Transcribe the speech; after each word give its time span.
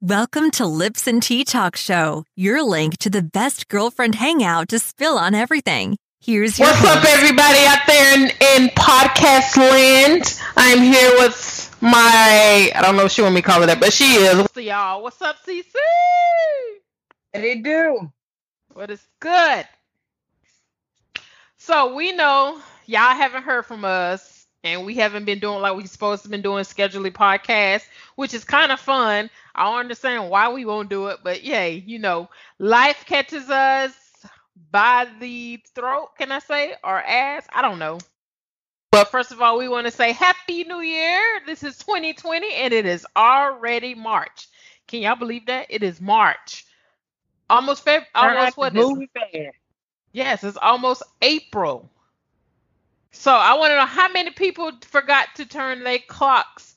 Welcome 0.00 0.52
to 0.52 0.64
Lips 0.64 1.08
and 1.08 1.20
Tea 1.20 1.42
Talk 1.42 1.74
Show, 1.74 2.24
your 2.36 2.62
link 2.62 2.98
to 2.98 3.10
the 3.10 3.20
best 3.20 3.66
girlfriend 3.66 4.14
hangout 4.14 4.68
to 4.68 4.78
spill 4.78 5.18
on 5.18 5.34
everything. 5.34 5.96
Here's 6.20 6.56
your 6.56 6.68
What's 6.68 6.84
up, 6.84 7.04
everybody 7.04 7.58
out 7.66 7.80
there 7.84 8.14
in, 8.14 8.30
in 8.30 8.68
podcast 8.76 9.56
land? 9.56 10.40
I'm 10.56 10.78
here 10.78 11.10
with 11.18 11.76
my, 11.80 12.70
I 12.76 12.80
don't 12.80 12.96
know 12.96 13.06
if 13.06 13.10
she 13.10 13.22
want 13.22 13.34
me 13.34 13.40
to 13.42 13.46
call 13.48 13.60
her 13.60 13.66
that, 13.66 13.80
but 13.80 13.92
she 13.92 14.14
is. 14.14 14.36
What's 14.36 14.56
up, 14.56 14.62
y'all? 14.62 15.02
What's 15.02 15.20
up, 15.20 15.44
CC? 15.44 15.64
What 17.32 17.40
they 17.40 17.56
do? 17.56 18.12
What 18.74 18.92
is 18.92 19.04
good? 19.18 19.66
So 21.56 21.96
we 21.96 22.12
know 22.12 22.60
y'all 22.86 23.16
haven't 23.16 23.42
heard 23.42 23.66
from 23.66 23.84
us, 23.84 24.46
and 24.62 24.86
we 24.86 24.94
haven't 24.94 25.24
been 25.24 25.40
doing 25.40 25.60
like 25.60 25.76
we 25.76 25.86
supposed 25.86 26.22
to 26.22 26.28
been 26.28 26.42
doing 26.42 26.62
scheduling 26.62 27.12
podcasts, 27.12 27.86
which 28.14 28.34
is 28.34 28.44
kind 28.44 28.70
of 28.70 28.78
fun. 28.78 29.28
I 29.58 29.64
don't 29.64 29.80
understand 29.80 30.30
why 30.30 30.52
we 30.52 30.64
won't 30.64 30.88
do 30.88 31.08
it, 31.08 31.18
but 31.24 31.42
yay, 31.42 31.82
you 31.84 31.98
know, 31.98 32.30
life 32.60 33.04
catches 33.04 33.50
us 33.50 33.92
by 34.70 35.08
the 35.18 35.60
throat, 35.74 36.10
can 36.16 36.30
I 36.30 36.38
say, 36.38 36.74
or 36.84 37.02
ass? 37.02 37.44
I 37.50 37.60
don't 37.60 37.80
know. 37.80 37.98
But 38.92 39.10
first 39.10 39.32
of 39.32 39.42
all, 39.42 39.58
we 39.58 39.68
want 39.68 39.86
to 39.86 39.90
say 39.90 40.12
Happy 40.12 40.62
New 40.62 40.80
Year. 40.80 41.40
This 41.44 41.64
is 41.64 41.76
2020, 41.78 42.54
and 42.54 42.72
it 42.72 42.86
is 42.86 43.04
already 43.16 43.96
March. 43.96 44.46
Can 44.86 45.02
y'all 45.02 45.16
believe 45.16 45.46
that? 45.46 45.66
It 45.70 45.82
is 45.82 46.00
March. 46.00 46.64
Almost 47.50 47.84
February. 47.84 48.38
almost 48.38 48.56
what 48.56 48.76
is. 48.76 49.52
Yes, 50.12 50.44
it's 50.44 50.56
almost 50.56 51.02
April. 51.20 51.90
So 53.10 53.32
I 53.32 53.54
want 53.54 53.72
to 53.72 53.76
know 53.76 53.86
how 53.86 54.08
many 54.12 54.30
people 54.30 54.70
forgot 54.82 55.34
to 55.34 55.46
turn 55.46 55.82
their 55.82 55.98
clocks 55.98 56.76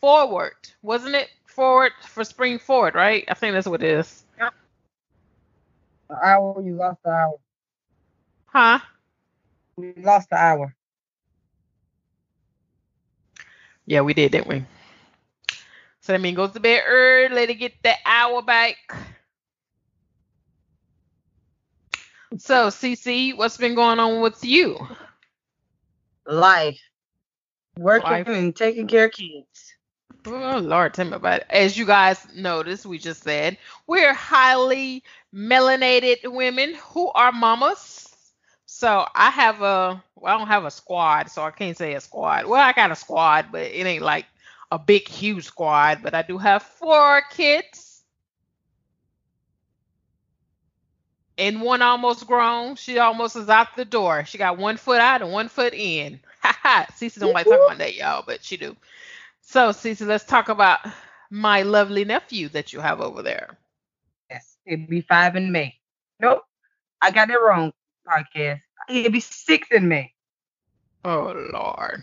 forward. 0.00 0.56
Wasn't 0.82 1.14
it 1.14 1.30
forward 1.58 1.90
for 2.02 2.22
spring 2.22 2.60
forward, 2.60 2.94
right? 2.94 3.24
I 3.26 3.34
think 3.34 3.52
that's 3.52 3.66
what 3.66 3.82
it 3.82 3.90
is. 3.90 4.22
The 6.08 6.14
hour 6.14 6.62
you 6.62 6.76
lost 6.76 7.02
the 7.02 7.10
hour. 7.10 7.34
Huh? 8.46 8.78
We 9.76 9.92
lost 9.96 10.30
the 10.30 10.36
hour. 10.36 10.72
Yeah, 13.86 14.02
we 14.02 14.14
did, 14.14 14.30
didn't 14.30 14.46
we? 14.46 14.64
So 16.00 16.12
that 16.12 16.20
means 16.20 16.36
go 16.36 16.46
to 16.46 16.60
bed 16.60 16.84
early 16.86 17.48
to 17.48 17.54
get 17.54 17.72
that 17.82 17.98
hour 18.06 18.40
back. 18.40 18.76
So, 22.36 22.68
CC, 22.68 23.36
what's 23.36 23.56
been 23.56 23.74
going 23.74 23.98
on 23.98 24.20
with 24.20 24.44
you? 24.44 24.78
Life. 26.24 26.80
Working 27.76 28.10
Life. 28.10 28.28
and 28.28 28.54
taking 28.54 28.86
care 28.86 29.06
of 29.06 29.12
kids. 29.12 29.74
Oh 30.28 30.58
Lord, 30.58 30.94
tell 30.94 31.06
me 31.06 31.14
about 31.14 31.40
it. 31.40 31.46
As 31.50 31.76
you 31.76 31.84
guys 31.86 32.26
noticed, 32.34 32.86
we 32.86 32.98
just 32.98 33.22
said 33.22 33.58
we're 33.86 34.14
highly 34.14 35.02
melanated 35.34 36.30
women 36.32 36.74
who 36.74 37.08
are 37.10 37.32
mamas. 37.32 38.08
So 38.66 39.06
I 39.14 39.30
have 39.30 39.62
a 39.62 40.02
well, 40.16 40.34
I 40.34 40.38
don't 40.38 40.48
have 40.48 40.64
a 40.64 40.70
squad, 40.70 41.30
so 41.30 41.42
I 41.42 41.50
can't 41.50 41.76
say 41.76 41.94
a 41.94 42.00
squad. 42.00 42.46
Well, 42.46 42.60
I 42.60 42.72
got 42.72 42.90
a 42.92 42.96
squad, 42.96 43.46
but 43.52 43.62
it 43.62 43.86
ain't 43.86 44.02
like 44.02 44.26
a 44.70 44.78
big, 44.78 45.08
huge 45.08 45.44
squad. 45.44 46.02
But 46.02 46.14
I 46.14 46.22
do 46.22 46.38
have 46.38 46.62
four 46.62 47.22
kids, 47.30 48.02
and 51.38 51.60
one 51.62 51.82
almost 51.82 52.26
grown. 52.26 52.76
She 52.76 52.98
almost 52.98 53.36
is 53.36 53.48
out 53.48 53.76
the 53.76 53.84
door. 53.84 54.24
She 54.24 54.38
got 54.38 54.58
one 54.58 54.76
foot 54.76 55.00
out 55.00 55.22
and 55.22 55.32
one 55.32 55.48
foot 55.48 55.74
in. 55.74 56.20
Ha 56.42 56.58
ha. 56.62 56.86
Cece 56.92 57.18
don't 57.18 57.32
like 57.32 57.48
talking 57.48 57.64
about 57.64 57.78
that, 57.78 57.94
y'all, 57.94 58.22
but 58.26 58.44
she 58.44 58.56
do. 58.56 58.76
So, 59.50 59.70
Cece, 59.70 60.06
let's 60.06 60.24
talk 60.24 60.50
about 60.50 60.80
my 61.30 61.62
lovely 61.62 62.04
nephew 62.04 62.50
that 62.50 62.74
you 62.74 62.80
have 62.80 63.00
over 63.00 63.22
there. 63.22 63.56
Yes. 64.28 64.58
It'd 64.66 64.90
be 64.90 65.00
five 65.00 65.36
in 65.36 65.50
May. 65.50 65.74
Nope. 66.20 66.42
I 67.00 67.10
got 67.12 67.30
it 67.30 67.38
wrong. 67.40 67.72
Podcast. 68.06 68.60
It'd 68.90 69.10
be 69.10 69.20
six 69.20 69.68
in 69.70 69.88
May. 69.88 70.12
Oh 71.02 71.32
Lord. 71.50 72.02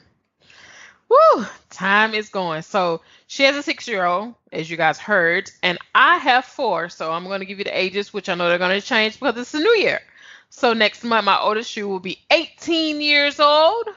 Woo! 1.07 1.45
Time 1.69 2.15
is 2.15 2.29
going. 2.29 2.63
So 2.63 3.01
she 3.27 3.43
has 3.43 3.55
a 3.55 3.61
six-year-old, 3.61 4.33
as 4.51 4.67
you 4.67 4.75
guys 4.75 4.97
heard, 4.97 5.51
and 5.61 5.77
I 5.93 6.17
have 6.17 6.45
four. 6.45 6.89
So 6.89 7.11
I'm 7.11 7.25
going 7.25 7.41
to 7.41 7.45
give 7.45 7.59
you 7.59 7.65
the 7.65 7.79
ages, 7.79 8.11
which 8.11 8.27
I 8.27 8.33
know 8.33 8.49
they're 8.49 8.57
going 8.57 8.81
to 8.81 8.87
change 8.87 9.19
because 9.19 9.37
it's 9.37 9.53
a 9.53 9.59
new 9.59 9.75
year. 9.75 10.01
So 10.49 10.73
next 10.73 11.03
month, 11.03 11.25
my 11.25 11.39
oldest 11.39 11.69
shoe 11.69 11.87
will 11.87 11.99
be 11.99 12.17
18 12.31 13.01
years 13.01 13.39
old. 13.39 13.87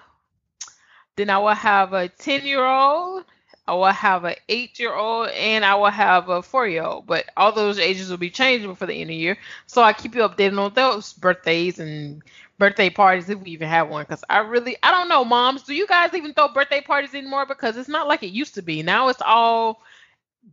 Then 1.16 1.30
I 1.30 1.38
will 1.38 1.54
have 1.54 1.94
a 1.94 2.10
10-year-old. 2.10 3.24
I 3.68 3.74
will 3.74 3.86
have 3.86 4.24
an 4.24 4.36
eight-year-old, 4.48 5.28
and 5.30 5.64
I 5.64 5.74
will 5.76 5.90
have 5.90 6.28
a 6.28 6.42
four-year-old. 6.42 7.06
But 7.06 7.26
all 7.36 7.52
those 7.52 7.78
ages 7.78 8.10
will 8.10 8.16
be 8.18 8.30
changing 8.30 8.74
for 8.74 8.86
the 8.86 8.94
end 8.94 9.04
of 9.04 9.08
the 9.08 9.16
year. 9.16 9.38
So 9.66 9.82
I 9.82 9.92
keep 9.92 10.14
you 10.14 10.22
updated 10.22 10.58
on 10.58 10.74
those 10.74 11.12
birthdays 11.12 11.78
and 11.78 12.22
birthday 12.58 12.90
parties 12.90 13.30
if 13.30 13.40
we 13.40 13.52
even 13.52 13.68
have 13.68 13.88
one 13.88 14.02
because 14.02 14.24
i 14.28 14.38
really 14.38 14.76
i 14.82 14.90
don't 14.90 15.08
know 15.08 15.24
moms 15.24 15.62
do 15.62 15.74
you 15.74 15.86
guys 15.86 16.12
even 16.14 16.34
throw 16.34 16.48
birthday 16.48 16.80
parties 16.80 17.14
anymore 17.14 17.46
because 17.46 17.76
it's 17.76 17.88
not 17.88 18.08
like 18.08 18.22
it 18.24 18.28
used 18.32 18.54
to 18.54 18.62
be 18.62 18.82
now 18.82 19.08
it's 19.08 19.22
all 19.24 19.80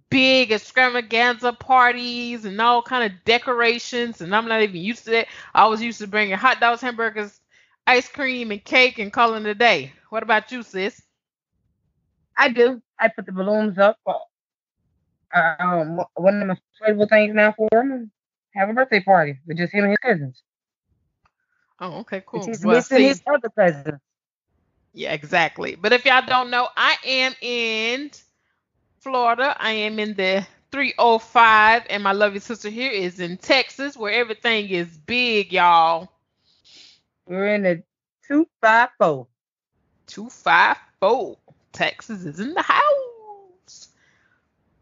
big 0.09 0.51
extravaganza 0.51 1.51
parties 1.53 2.45
and 2.45 2.59
all 2.61 2.81
kind 2.81 3.11
of 3.11 3.25
decorations 3.25 4.21
and 4.21 4.35
i'm 4.35 4.47
not 4.47 4.61
even 4.61 4.81
used 4.81 5.05
to 5.05 5.11
that 5.11 5.27
i 5.53 5.65
was 5.65 5.81
used 5.81 5.99
to 5.99 6.07
bringing 6.07 6.37
hot 6.37 6.59
dogs 6.59 6.81
hamburgers 6.81 7.39
ice 7.87 8.07
cream 8.07 8.51
and 8.51 8.63
cake 8.63 8.99
and 8.99 9.13
calling 9.13 9.45
it 9.45 9.49
a 9.49 9.55
day 9.55 9.91
what 10.09 10.23
about 10.23 10.51
you 10.51 10.63
sis 10.63 11.01
I 12.38 12.50
do. 12.50 12.81
I 13.00 13.07
put 13.09 13.25
the 13.25 13.31
balloons 13.31 13.78
up. 13.78 13.97
Uh, 14.07 15.56
um, 15.59 16.01
one 16.16 16.41
of 16.41 16.47
my 16.47 16.57
inflatable 16.81 17.09
things 17.09 17.34
now 17.35 17.53
for 17.57 17.69
him. 17.73 18.12
Have 18.56 18.69
a 18.69 18.73
birthday 18.73 19.01
party 19.01 19.38
with 19.46 19.57
just 19.57 19.73
him 19.73 19.84
and 19.84 19.91
his 19.91 19.97
cousins. 20.00 20.44
oh 21.81 22.00
okay 22.00 22.23
cool 22.25 22.46
He's 22.46 22.63
Well, 22.63 22.78
missing 22.78 22.97
see- 22.97 23.07
his 23.07 23.22
other 23.28 23.50
cousins. 23.50 24.00
Yeah, 24.94 25.12
exactly. 25.13 25.75
But 25.75 25.91
if 25.91 26.06
y'all 26.06 26.25
don't 26.25 26.50
know, 26.50 26.69
I 26.78 26.96
am 27.06 27.34
in 27.41 28.12
Florida. 29.02 29.56
I 29.59 29.72
am 29.72 30.00
in 30.00 30.13
the 30.13 30.47
305, 30.72 31.84
and 31.90 32.02
my 32.02 32.13
lovely 32.13 32.40
sister 32.40 32.69
here 32.69 32.91
is 32.91 33.19
in 33.19 33.38
Texas, 33.38 33.97
where 33.97 34.13
everything 34.13 34.69
is 34.69 34.88
big, 34.88 35.52
y'all. 35.52 36.09
We're 37.28 37.56
in 37.56 37.63
the 37.63 37.84
two 38.28 38.47
five 38.62 38.90
four. 38.97 39.28
254. 40.07 41.38
Texas 41.75 42.25
is 42.25 42.39
in 42.39 42.53
the 42.55 42.63
house. 42.63 43.89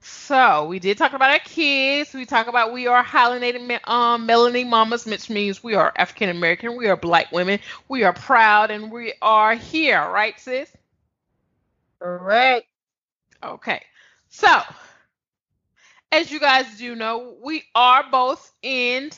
So 0.01 0.65
we 0.67 0.79
did 0.79 0.97
talk 0.97 1.13
about 1.13 1.31
our 1.31 1.39
kids. 1.39 2.13
We 2.13 2.25
talk 2.25 2.47
about 2.47 2.73
we 2.73 2.87
are 2.87 3.03
me- 3.03 3.79
um, 3.85 4.27
melanin 4.27 4.69
mamas, 4.69 5.05
which 5.05 5.29
means 5.29 5.63
we 5.63 5.75
are 5.75 5.93
African 5.95 6.29
American. 6.29 6.77
We 6.77 6.87
are 6.87 6.97
black 6.97 7.31
women. 7.31 7.59
We 7.87 8.03
are 8.03 8.13
proud, 8.13 8.71
and 8.71 8.91
we 8.91 9.13
are 9.21 9.55
here, 9.55 9.99
right, 9.99 10.39
sis? 10.39 10.71
Correct. 11.99 12.67
Okay. 13.43 13.81
So, 14.29 14.61
as 16.11 16.31
you 16.31 16.39
guys 16.39 16.77
do 16.77 16.95
know, 16.95 17.37
we 17.43 17.63
are 17.75 18.05
both 18.11 18.53
in 18.61 19.11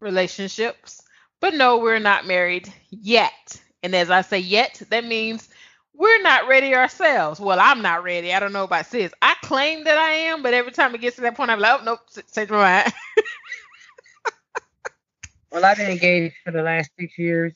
relationships, 0.00 1.02
but 1.40 1.54
no, 1.54 1.78
we're 1.78 1.98
not 2.00 2.26
married 2.26 2.72
yet. 2.90 3.60
And 3.82 3.94
as 3.96 4.10
I 4.10 4.22
say 4.22 4.40
yet, 4.40 4.82
that 4.90 5.04
means 5.04 5.48
we're 6.02 6.22
not 6.22 6.48
ready 6.48 6.74
ourselves. 6.74 7.38
Well, 7.40 7.60
I'm 7.60 7.80
not 7.80 8.02
ready. 8.02 8.34
I 8.34 8.40
don't 8.40 8.52
know 8.52 8.64
about 8.64 8.86
sis. 8.86 9.12
I 9.22 9.36
claim 9.42 9.84
that 9.84 9.96
I 9.96 10.10
am, 10.10 10.42
but 10.42 10.52
every 10.52 10.72
time 10.72 10.94
it 10.96 11.00
gets 11.00 11.16
to 11.16 11.22
that 11.22 11.36
point, 11.36 11.50
I'm 11.50 11.60
like, 11.60 11.80
oh, 11.80 11.84
nope, 11.84 12.00
change 12.34 12.50
my 12.50 12.56
mind. 12.58 12.92
Well, 15.52 15.64
I've 15.64 15.76
been 15.76 15.90
engaged 15.90 16.34
for 16.44 16.50
the 16.50 16.62
last 16.62 16.90
six 16.98 17.18
years. 17.18 17.54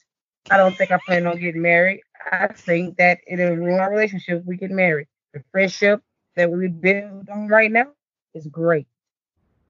I 0.50 0.58
don't 0.58 0.76
think 0.76 0.90
I 0.90 0.98
plan 1.06 1.26
on 1.26 1.40
getting 1.40 1.62
married. 1.62 2.02
I 2.30 2.48
think 2.48 2.98
that 2.98 3.20
in 3.26 3.40
a 3.40 3.52
our 3.78 3.90
relationship 3.90 4.44
we 4.46 4.56
get 4.56 4.70
married. 4.70 5.08
The 5.34 5.42
friendship 5.50 6.02
that 6.36 6.50
we 6.50 6.68
build 6.68 7.28
on 7.30 7.48
right 7.48 7.72
now 7.72 7.88
is 8.34 8.46
great. 8.48 8.86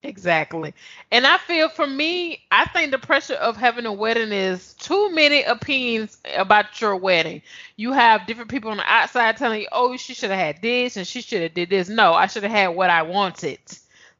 Exactly. 0.07 0.73
And 1.11 1.27
I 1.27 1.37
feel 1.37 1.69
for 1.69 1.87
me, 1.87 2.47
I 2.53 2.67
think 2.67 2.93
the 2.93 2.99
pressure 2.99 3.35
of 3.35 3.57
having 3.57 3.87
a 3.87 3.93
wedding 3.93 4.33
is 4.33 4.75
too 4.75 5.11
many 5.11 5.43
opinions 5.43 6.19
about 6.37 6.81
your 6.81 6.95
wedding. 6.97 7.43
You 7.77 7.93
have 7.93 8.27
different 8.27 8.51
people 8.51 8.71
on 8.71 8.77
the 8.77 8.85
outside 8.87 9.37
telling 9.37 9.63
you, 9.63 9.69
oh, 9.73 9.97
she 9.97 10.15
should 10.15 10.31
have 10.31 10.39
had 10.39 10.63
this 10.63 10.97
and 10.97 11.07
she 11.09 11.23
should 11.23 11.43
have 11.43 11.55
did 11.55 11.71
this. 11.71 11.89
No, 11.89 12.15
I 12.15 12.29
should 12.29 12.45
have 12.45 12.53
had 12.53 12.69
what 12.69 12.91
I 12.91 13.03
wanted. 13.03 13.59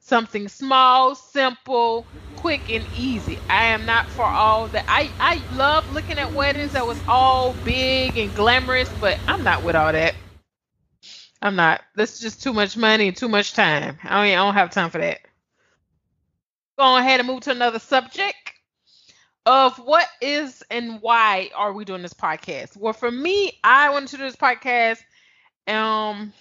Something 0.01 0.49
small, 0.49 1.15
simple, 1.15 2.11
quick, 2.35 2.69
and 2.69 2.89
easy. 2.93 3.39
I 3.49 3.67
am 3.67 3.85
not 3.87 4.11
for 4.11 4.27
all 4.27 4.69
that. 4.71 4.85
I, 4.89 5.13
I 5.21 5.45
love 5.51 5.89
looking 5.89 6.19
at 6.19 6.35
weddings 6.35 6.73
that 6.73 6.87
was 6.87 7.01
all 7.07 7.55
big 7.55 8.17
and 8.19 8.35
glamorous, 8.35 8.93
but 8.93 9.19
I'm 9.29 9.45
not 9.45 9.63
with 9.63 9.77
all 9.77 9.93
that. 9.93 10.15
I'm 11.43 11.57
not. 11.57 11.83
That's 11.95 12.21
just 12.21 12.43
too 12.43 12.53
much 12.53 12.77
money 12.77 13.09
and 13.09 13.17
too 13.17 13.29
much 13.29 13.55
time. 13.55 13.99
I 14.05 14.09
don't, 14.11 14.33
I 14.33 14.35
don't 14.45 14.55
have 14.55 14.71
time 14.71 14.91
for 14.91 14.99
that 14.99 15.21
go 16.79 16.97
ahead 16.97 17.21
and 17.21 17.27
move 17.27 17.41
to 17.43 17.51
another 17.51 17.79
subject 17.79 18.53
of 19.47 19.77
what 19.79 20.09
is 20.21 20.63
and 20.71 21.01
why 21.01 21.51
are 21.55 21.73
we 21.73 21.85
doing 21.85 22.03
this 22.03 22.13
podcast. 22.15 22.77
Well, 22.77 22.93
for 22.93 23.11
me, 23.11 23.59
I 23.63 23.91
wanted 23.91 24.09
to 24.09 24.17
do 24.17 24.23
this 24.25 24.37
podcast. 24.37 24.99
Um, 25.69 26.33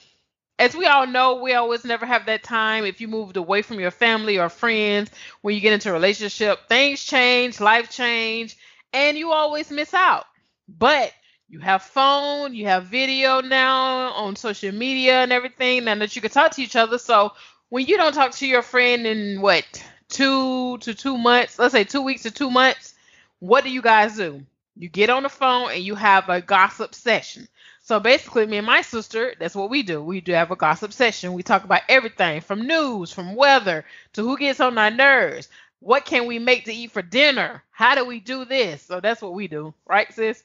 as 0.58 0.76
we 0.76 0.86
all 0.86 1.06
know, 1.06 1.36
we 1.42 1.54
always 1.54 1.86
never 1.86 2.06
have 2.06 2.26
that 2.26 2.44
time. 2.44 2.86
If 2.86 3.02
you 3.02 3.08
moved 3.08 3.38
away 3.38 3.62
from 3.62 3.80
your 3.80 3.92
family 3.92 4.40
or 4.40 4.50
friends, 4.50 5.12
when 5.42 5.54
you 5.54 5.62
get 5.62 5.74
into 5.74 5.90
a 5.90 5.94
relationship, 5.94 6.68
things 6.68 7.04
change, 7.04 7.60
life 7.60 7.92
change, 7.92 8.58
and 8.94 9.18
you 9.18 9.32
always 9.32 9.70
miss 9.70 9.94
out. 9.94 10.26
But 10.68 11.14
you 11.48 11.60
have 11.60 11.84
phone, 11.84 12.56
you 12.56 12.66
have 12.66 12.86
video 12.86 13.42
now 13.42 14.14
on 14.14 14.36
social 14.36 14.72
media 14.72 15.22
and 15.22 15.32
everything, 15.32 15.88
and 15.88 16.02
that 16.02 16.16
you 16.16 16.22
can 16.22 16.32
talk 16.32 16.52
to 16.54 16.62
each 16.62 16.76
other. 16.76 16.98
So 16.98 17.34
when 17.70 17.86
you 17.86 17.98
don't 17.98 18.14
talk 18.14 18.32
to 18.36 18.48
your 18.48 18.64
friend 18.64 19.06
in 19.06 19.42
what 19.42 19.66
two 20.10 20.78
to 20.80 20.94
two 20.94 21.18
months, 21.18 21.60
let's 21.60 21.74
say 21.74 21.84
two 21.84 22.02
weeks 22.02 22.24
to 22.24 22.32
two 22.32 22.52
months, 22.52 22.94
what 23.40 23.64
do 23.64 23.70
you 23.70 23.82
guys 23.82 24.16
do? 24.16 24.44
You 24.78 24.90
get 24.90 25.10
on 25.10 25.24
the 25.24 25.30
phone 25.30 25.72
and 25.72 25.84
you 25.84 25.96
have 25.96 26.30
a 26.30 26.42
gossip 26.42 26.94
session. 26.94 27.48
So 27.82 28.00
basically, 28.00 28.48
me 28.48 28.58
and 28.58 28.66
my 28.66 28.82
sister, 28.82 29.36
that's 29.40 29.56
what 29.56 29.70
we 29.70 29.84
do. 29.84 30.04
We 30.04 30.20
do 30.20 30.32
have 30.34 30.52
a 30.52 30.56
gossip 30.56 30.92
session. 30.92 31.34
We 31.34 31.44
talk 31.44 31.64
about 31.64 31.84
everything 31.88 32.42
from 32.42 32.68
news, 32.68 33.12
from 33.12 33.36
weather, 33.36 33.86
to 34.14 34.24
who 34.24 34.38
gets 34.38 34.60
on 34.60 34.78
our 34.78 34.92
nerves. 34.92 35.50
What 35.80 36.06
can 36.06 36.26
we 36.26 36.40
make 36.40 36.66
to 36.66 36.74
eat 36.74 36.92
for 36.92 37.04
dinner? 37.04 37.64
How 37.70 37.96
do 37.96 38.04
we 38.06 38.20
do 38.20 38.44
this? 38.44 38.82
So 38.82 39.00
that's 39.00 39.22
what 39.22 39.34
we 39.34 39.48
do, 39.48 39.74
right, 39.86 40.12
sis? 40.12 40.44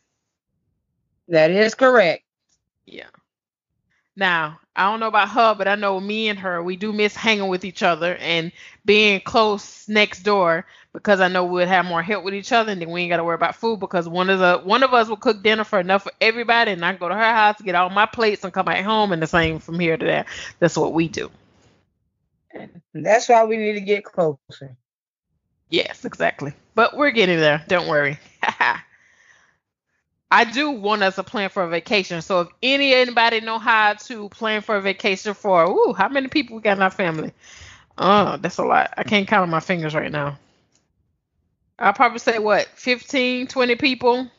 That 1.28 1.50
is 1.50 1.74
correct. 1.74 2.24
Yeah. 2.84 3.08
Now, 4.16 4.60
I 4.74 4.90
don't 4.90 5.00
know 5.00 5.08
about 5.08 5.30
her, 5.30 5.54
but 5.54 5.68
I 5.68 5.76
know 5.76 6.00
me 6.00 6.28
and 6.28 6.38
her, 6.38 6.62
we 6.62 6.76
do 6.76 6.92
miss 6.92 7.14
hanging 7.14 7.48
with 7.48 7.64
each 7.64 7.82
other 7.82 8.16
and 8.16 8.52
being 8.84 9.20
close 9.20 9.88
next 9.88 10.22
door 10.22 10.66
because 10.92 11.20
I 11.20 11.28
know 11.28 11.44
we'd 11.44 11.68
have 11.68 11.84
more 11.84 12.02
help 12.02 12.24
with 12.24 12.34
each 12.34 12.52
other 12.52 12.72
and 12.72 12.80
then 12.80 12.90
we 12.90 13.02
ain't 13.02 13.10
got 13.10 13.18
to 13.18 13.24
worry 13.24 13.34
about 13.36 13.54
food 13.54 13.78
because 13.78 14.08
one 14.08 14.28
of 14.28 14.40
the 14.40 14.58
one 14.64 14.82
of 14.82 14.92
us 14.92 15.08
will 15.08 15.16
cook 15.16 15.42
dinner 15.42 15.64
for 15.64 15.78
enough 15.78 16.02
for 16.02 16.12
everybody 16.20 16.72
and 16.72 16.84
I 16.84 16.94
go 16.94 17.08
to 17.08 17.14
her 17.14 17.20
house, 17.34 17.60
get 17.60 17.74
all 17.74 17.90
my 17.90 18.06
plates 18.06 18.42
and 18.42 18.52
come 18.52 18.66
back 18.66 18.84
home 18.84 19.12
and 19.12 19.22
the 19.22 19.26
same 19.26 19.58
from 19.60 19.78
here 19.78 19.96
to 19.96 20.04
there. 20.04 20.26
That's 20.58 20.76
what 20.76 20.92
we 20.92 21.08
do. 21.08 21.30
That's 22.94 23.28
why 23.28 23.44
we 23.44 23.56
need 23.56 23.74
to 23.74 23.80
get 23.80 24.04
closer. 24.04 24.76
Yes, 25.68 26.04
exactly. 26.04 26.52
But 26.74 26.96
we're 26.96 27.12
getting 27.12 27.38
there. 27.38 27.64
Don't 27.68 27.88
worry. 27.88 28.18
I 30.30 30.44
do 30.44 30.70
want 30.70 31.02
us 31.02 31.16
to 31.16 31.24
plan 31.24 31.50
for 31.50 31.64
a 31.64 31.68
vacation. 31.68 32.22
So 32.22 32.42
if 32.42 32.48
any 32.62 32.94
anybody 32.94 33.40
know 33.40 33.58
how 33.58 33.94
to 33.94 34.28
plan 34.28 34.62
for 34.62 34.76
a 34.76 34.80
vacation 34.80 35.34
for, 35.34 35.68
ooh, 35.68 35.92
how 35.92 36.08
many 36.08 36.28
people 36.28 36.56
we 36.56 36.62
got 36.62 36.76
in 36.76 36.82
our 36.82 36.90
family? 36.90 37.32
Oh, 37.98 38.36
that's 38.36 38.58
a 38.58 38.64
lot. 38.64 38.94
I 38.96 39.02
can't 39.02 39.26
count 39.26 39.42
on 39.42 39.50
my 39.50 39.60
fingers 39.60 39.94
right 39.94 40.10
now. 40.10 40.38
I'll 41.78 41.92
probably 41.92 42.18
say 42.18 42.38
what, 42.38 42.66
15, 42.76 43.48
20 43.48 43.76
people? 43.76 44.30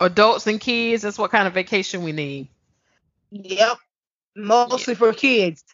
Adults 0.00 0.46
and 0.46 0.60
kids, 0.60 1.02
that's 1.02 1.18
what 1.18 1.30
kind 1.30 1.46
of 1.48 1.54
vacation 1.54 2.02
we 2.02 2.12
need. 2.12 2.48
Yep. 3.30 3.78
Mostly 4.36 4.94
yeah. 4.94 4.98
for 4.98 5.12
kids. 5.12 5.64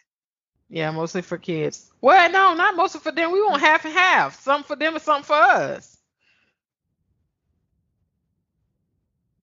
Yeah, 0.69 0.91
mostly 0.91 1.21
for 1.21 1.37
kids. 1.37 1.91
Well, 2.01 2.31
no, 2.31 2.53
not 2.55 2.75
mostly 2.75 3.01
for 3.01 3.11
them. 3.11 3.31
We 3.31 3.41
want 3.41 3.61
half 3.61 3.85
and 3.85 3.93
half. 3.93 4.39
Some 4.39 4.63
for 4.63 4.75
them 4.75 4.95
and 4.95 5.03
some 5.03 5.23
for 5.23 5.35
us. 5.35 5.94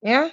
Yeah. 0.03 0.29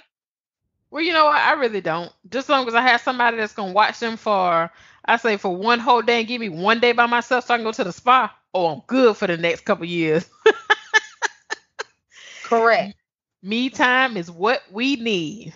Well, 0.91 1.03
you 1.03 1.13
know 1.13 1.25
what? 1.25 1.37
I 1.41 1.53
really 1.53 1.81
don't. 1.81 2.11
Just 2.29 2.45
as 2.45 2.49
long 2.49 2.67
as 2.67 2.75
I 2.75 2.81
have 2.81 3.01
somebody 3.01 3.37
that's 3.37 3.53
gonna 3.53 3.73
watch 3.73 3.99
them 3.99 4.17
for, 4.17 4.71
I 5.05 5.17
say 5.17 5.37
for 5.37 5.55
one 5.55 5.79
whole 5.79 6.01
day 6.03 6.19
and 6.19 6.27
give 6.27 6.41
me 6.41 6.49
one 6.49 6.79
day 6.81 6.93
by 6.93 7.07
myself, 7.07 7.45
so 7.45 7.55
I 7.55 7.57
can 7.57 7.65
go 7.65 7.73
to 7.73 7.83
the 7.85 7.93
spa. 7.93 8.35
Oh, 8.53 8.67
I'm 8.67 8.83
good 8.87 9.17
for 9.17 9.27
the 9.27 9.37
next 9.37 9.65
couple 9.65 9.85
years. 9.85 10.29
Correct. 12.43 12.95
Me 13.43 13.69
time 13.69 14.17
is 14.17 14.31
what 14.31 14.63
we 14.71 14.95
need. 14.97 15.53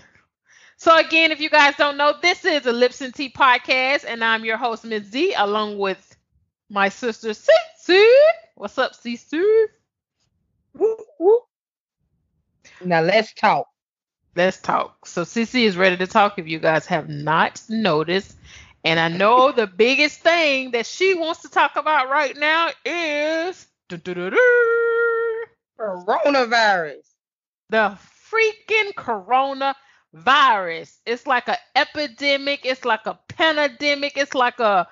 So 0.78 0.96
again, 0.98 1.32
if 1.32 1.42
you 1.42 1.50
guys 1.50 1.76
don't 1.78 1.98
know, 1.98 2.14
this 2.22 2.46
is 2.46 2.66
a 2.68 2.74
Lips 2.74 3.02
and 3.02 3.14
Tea 3.14 3.30
podcast, 3.32 4.06
and 4.08 4.24
I'm 4.24 4.46
your 4.46 4.58
host, 4.58 4.86
Ms. 4.86 5.06
Z, 5.12 5.34
along 5.38 5.78
with 5.80 6.16
my 6.70 6.90
sister 6.90 7.30
Cece. 7.32 8.06
What's 8.56 8.78
up, 8.78 8.94
Cece? 8.94 9.68
Now 12.82 13.02
let's 13.02 13.34
talk. 13.34 13.68
Let's 14.36 14.60
talk. 14.60 15.06
So 15.06 15.24
Cece 15.24 15.64
is 15.64 15.78
ready 15.78 15.98
to 15.98 16.08
talk 16.08 16.38
if 16.38 16.48
you 16.48 16.60
guys 16.60 16.86
have 16.88 17.08
not 17.08 17.62
noticed. 17.70 18.36
And 18.84 19.00
I 19.00 19.08
know 19.08 19.52
the 19.52 19.66
biggest 19.66 20.20
thing 20.20 20.72
that 20.72 20.86
she 20.86 21.14
wants 21.14 21.42
to 21.44 21.50
talk 21.50 21.76
about 21.76 22.10
right 22.10 22.38
now 22.38 22.70
is 22.86 23.66
coronavirus. 25.80 27.02
The 27.70 27.98
freaking 28.30 28.94
coronavirus. 28.94 30.98
It's 31.06 31.26
like 31.26 31.48
an 31.48 31.58
epidemic. 31.76 32.66
It's 32.66 32.86
like 32.86 33.06
a 33.06 33.18
pandemic. 33.30 34.18
It's 34.18 34.36
like 34.36 34.60
a 34.60 34.88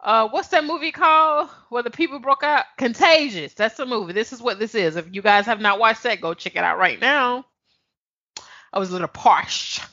uh, 0.00 0.28
what's 0.28 0.48
that 0.48 0.64
movie 0.64 0.92
called 0.92 1.48
where 1.68 1.82
the 1.82 1.90
people 1.90 2.18
broke 2.18 2.42
out? 2.42 2.64
Contagious. 2.76 3.54
That's 3.54 3.76
the 3.76 3.86
movie. 3.86 4.12
This 4.12 4.32
is 4.32 4.42
what 4.42 4.58
this 4.58 4.74
is. 4.74 4.96
If 4.96 5.14
you 5.14 5.22
guys 5.22 5.46
have 5.46 5.60
not 5.60 5.78
watched 5.78 6.02
that, 6.02 6.20
go 6.20 6.34
check 6.34 6.56
it 6.56 6.64
out 6.64 6.78
right 6.78 7.00
now. 7.00 7.46
I 8.72 8.78
was 8.78 8.90
a 8.90 8.92
little 8.92 9.08
parched. 9.08 9.84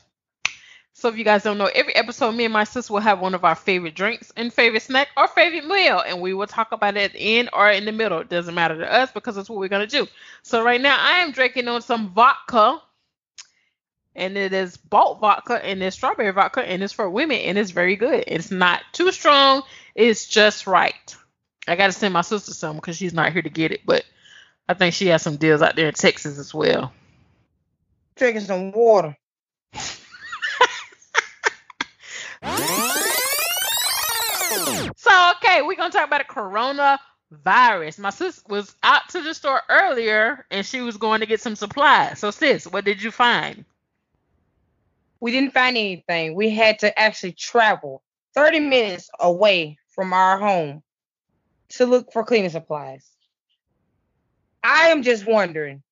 So 1.00 1.08
if 1.08 1.16
you 1.16 1.24
guys 1.24 1.42
don't 1.42 1.56
know, 1.56 1.70
every 1.74 1.94
episode, 1.94 2.32
me 2.32 2.44
and 2.44 2.52
my 2.52 2.64
sister 2.64 2.92
will 2.92 3.00
have 3.00 3.20
one 3.20 3.34
of 3.34 3.42
our 3.42 3.54
favorite 3.54 3.94
drinks 3.94 4.32
and 4.36 4.52
favorite 4.52 4.82
snack 4.82 5.08
or 5.16 5.28
favorite 5.28 5.66
meal, 5.66 5.98
and 5.98 6.20
we 6.20 6.34
will 6.34 6.46
talk 6.46 6.72
about 6.72 6.96
it 6.96 7.00
at 7.00 7.12
the 7.14 7.38
end 7.38 7.48
or 7.54 7.70
in 7.70 7.86
the 7.86 7.92
middle. 7.92 8.18
It 8.18 8.28
doesn't 8.28 8.54
matter 8.54 8.76
to 8.76 8.92
us 8.92 9.10
because 9.10 9.34
that's 9.34 9.48
what 9.48 9.58
we're 9.58 9.68
gonna 9.68 9.86
do. 9.86 10.06
So 10.42 10.62
right 10.62 10.80
now, 10.80 10.96
I 10.98 11.20
am 11.20 11.32
drinking 11.32 11.68
on 11.68 11.80
some 11.80 12.10
vodka, 12.10 12.82
and 14.14 14.36
it 14.36 14.52
is 14.52 14.76
Bolt 14.76 15.20
vodka 15.20 15.64
and 15.64 15.82
it's 15.82 15.96
strawberry 15.96 16.32
vodka, 16.32 16.60
and 16.60 16.82
it's 16.82 16.92
for 16.92 17.08
women, 17.08 17.38
and 17.38 17.56
it's 17.56 17.70
very 17.70 17.96
good. 17.96 18.24
It's 18.26 18.50
not 18.50 18.82
too 18.92 19.10
strong. 19.10 19.62
It's 19.94 20.26
just 20.26 20.66
right. 20.66 21.16
I 21.66 21.76
gotta 21.76 21.92
send 21.92 22.12
my 22.12 22.20
sister 22.20 22.52
some 22.52 22.76
because 22.76 22.98
she's 22.98 23.14
not 23.14 23.32
here 23.32 23.42
to 23.42 23.48
get 23.50 23.72
it, 23.72 23.86
but 23.86 24.04
I 24.68 24.74
think 24.74 24.94
she 24.94 25.06
has 25.06 25.22
some 25.22 25.36
deals 25.36 25.62
out 25.62 25.76
there 25.76 25.88
in 25.88 25.94
Texas 25.94 26.38
as 26.38 26.52
well 26.52 26.92
drinking 28.16 28.42
some 28.42 28.72
water. 28.72 29.16
so 34.96 35.32
okay, 35.36 35.62
we're 35.62 35.76
gonna 35.76 35.90
talk 35.90 36.06
about 36.06 36.20
a 36.20 36.24
coronavirus. 36.24 37.98
My 37.98 38.10
sis 38.10 38.42
was 38.48 38.74
out 38.82 39.08
to 39.10 39.22
the 39.22 39.34
store 39.34 39.62
earlier 39.68 40.46
and 40.50 40.64
she 40.64 40.80
was 40.80 40.96
going 40.96 41.20
to 41.20 41.26
get 41.26 41.40
some 41.40 41.56
supplies. 41.56 42.18
So 42.18 42.30
sis, 42.30 42.66
what 42.66 42.84
did 42.84 43.02
you 43.02 43.10
find? 43.10 43.64
We 45.20 45.32
didn't 45.32 45.52
find 45.52 45.76
anything. 45.76 46.34
We 46.34 46.50
had 46.50 46.78
to 46.80 46.98
actually 46.98 47.32
travel 47.32 48.02
30 48.34 48.60
minutes 48.60 49.10
away 49.20 49.78
from 49.88 50.12
our 50.12 50.38
home 50.38 50.82
to 51.70 51.86
look 51.86 52.12
for 52.12 52.24
cleaning 52.24 52.50
supplies. 52.50 53.08
I 54.62 54.88
am 54.88 55.02
just 55.02 55.26
wondering 55.26 55.82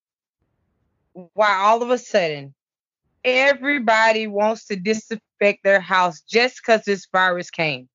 why 1.13 1.55
all 1.57 1.83
of 1.83 1.91
a 1.91 1.99
sudden 1.99 2.55
everybody 3.25 4.27
wants 4.27 4.67
to 4.67 4.77
disinfect 4.77 5.65
their 5.65 5.81
house 5.81 6.21
just 6.21 6.57
because 6.57 6.83
this 6.85 7.07
virus 7.13 7.51
came. 7.51 7.89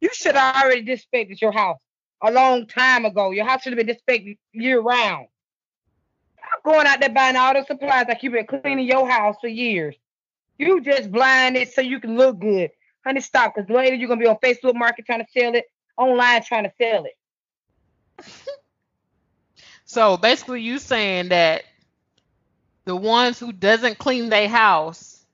You 0.00 0.10
should 0.12 0.36
have 0.36 0.64
already 0.64 0.82
disinfected 0.82 1.40
your 1.40 1.52
house 1.52 1.78
a 2.22 2.30
long 2.30 2.66
time 2.66 3.04
ago. 3.04 3.30
Your 3.30 3.46
house 3.46 3.62
should 3.62 3.72
have 3.72 3.78
been 3.78 3.86
disinfected 3.86 4.36
year 4.52 4.80
round. 4.80 5.26
I'm 6.42 6.72
going 6.72 6.86
out 6.86 7.00
there 7.00 7.10
buying 7.10 7.36
all 7.36 7.54
the 7.54 7.64
supplies 7.64 8.06
like 8.08 8.22
you've 8.22 8.32
been 8.32 8.46
cleaning 8.46 8.86
your 8.86 9.08
house 9.08 9.36
for 9.40 9.48
years. 9.48 9.96
You 10.58 10.80
just 10.80 11.10
blind 11.10 11.56
it 11.56 11.72
so 11.72 11.80
you 11.80 12.00
can 12.00 12.16
look 12.16 12.38
good. 12.38 12.70
Honey, 13.04 13.20
stop, 13.20 13.54
because 13.54 13.68
later 13.70 13.94
you're 13.94 14.08
going 14.08 14.20
to 14.20 14.24
be 14.24 14.28
on 14.28 14.36
Facebook 14.42 14.74
Market 14.74 15.06
trying 15.06 15.24
to 15.24 15.26
sell 15.30 15.54
it, 15.54 15.66
online 15.96 16.42
trying 16.42 16.64
to 16.64 16.72
sell 16.80 17.04
it. 17.04 18.24
so 19.84 20.16
basically 20.16 20.62
you 20.62 20.78
saying 20.78 21.28
that 21.28 21.64
the 22.86 22.96
ones 22.96 23.38
who 23.38 23.52
doesn't 23.52 23.98
clean 23.98 24.30
their 24.30 24.48
house 24.48 25.26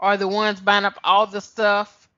are 0.00 0.16
the 0.16 0.26
ones 0.26 0.60
buying 0.60 0.86
up 0.86 0.98
all 1.04 1.26
the 1.26 1.40
stuff. 1.40 2.08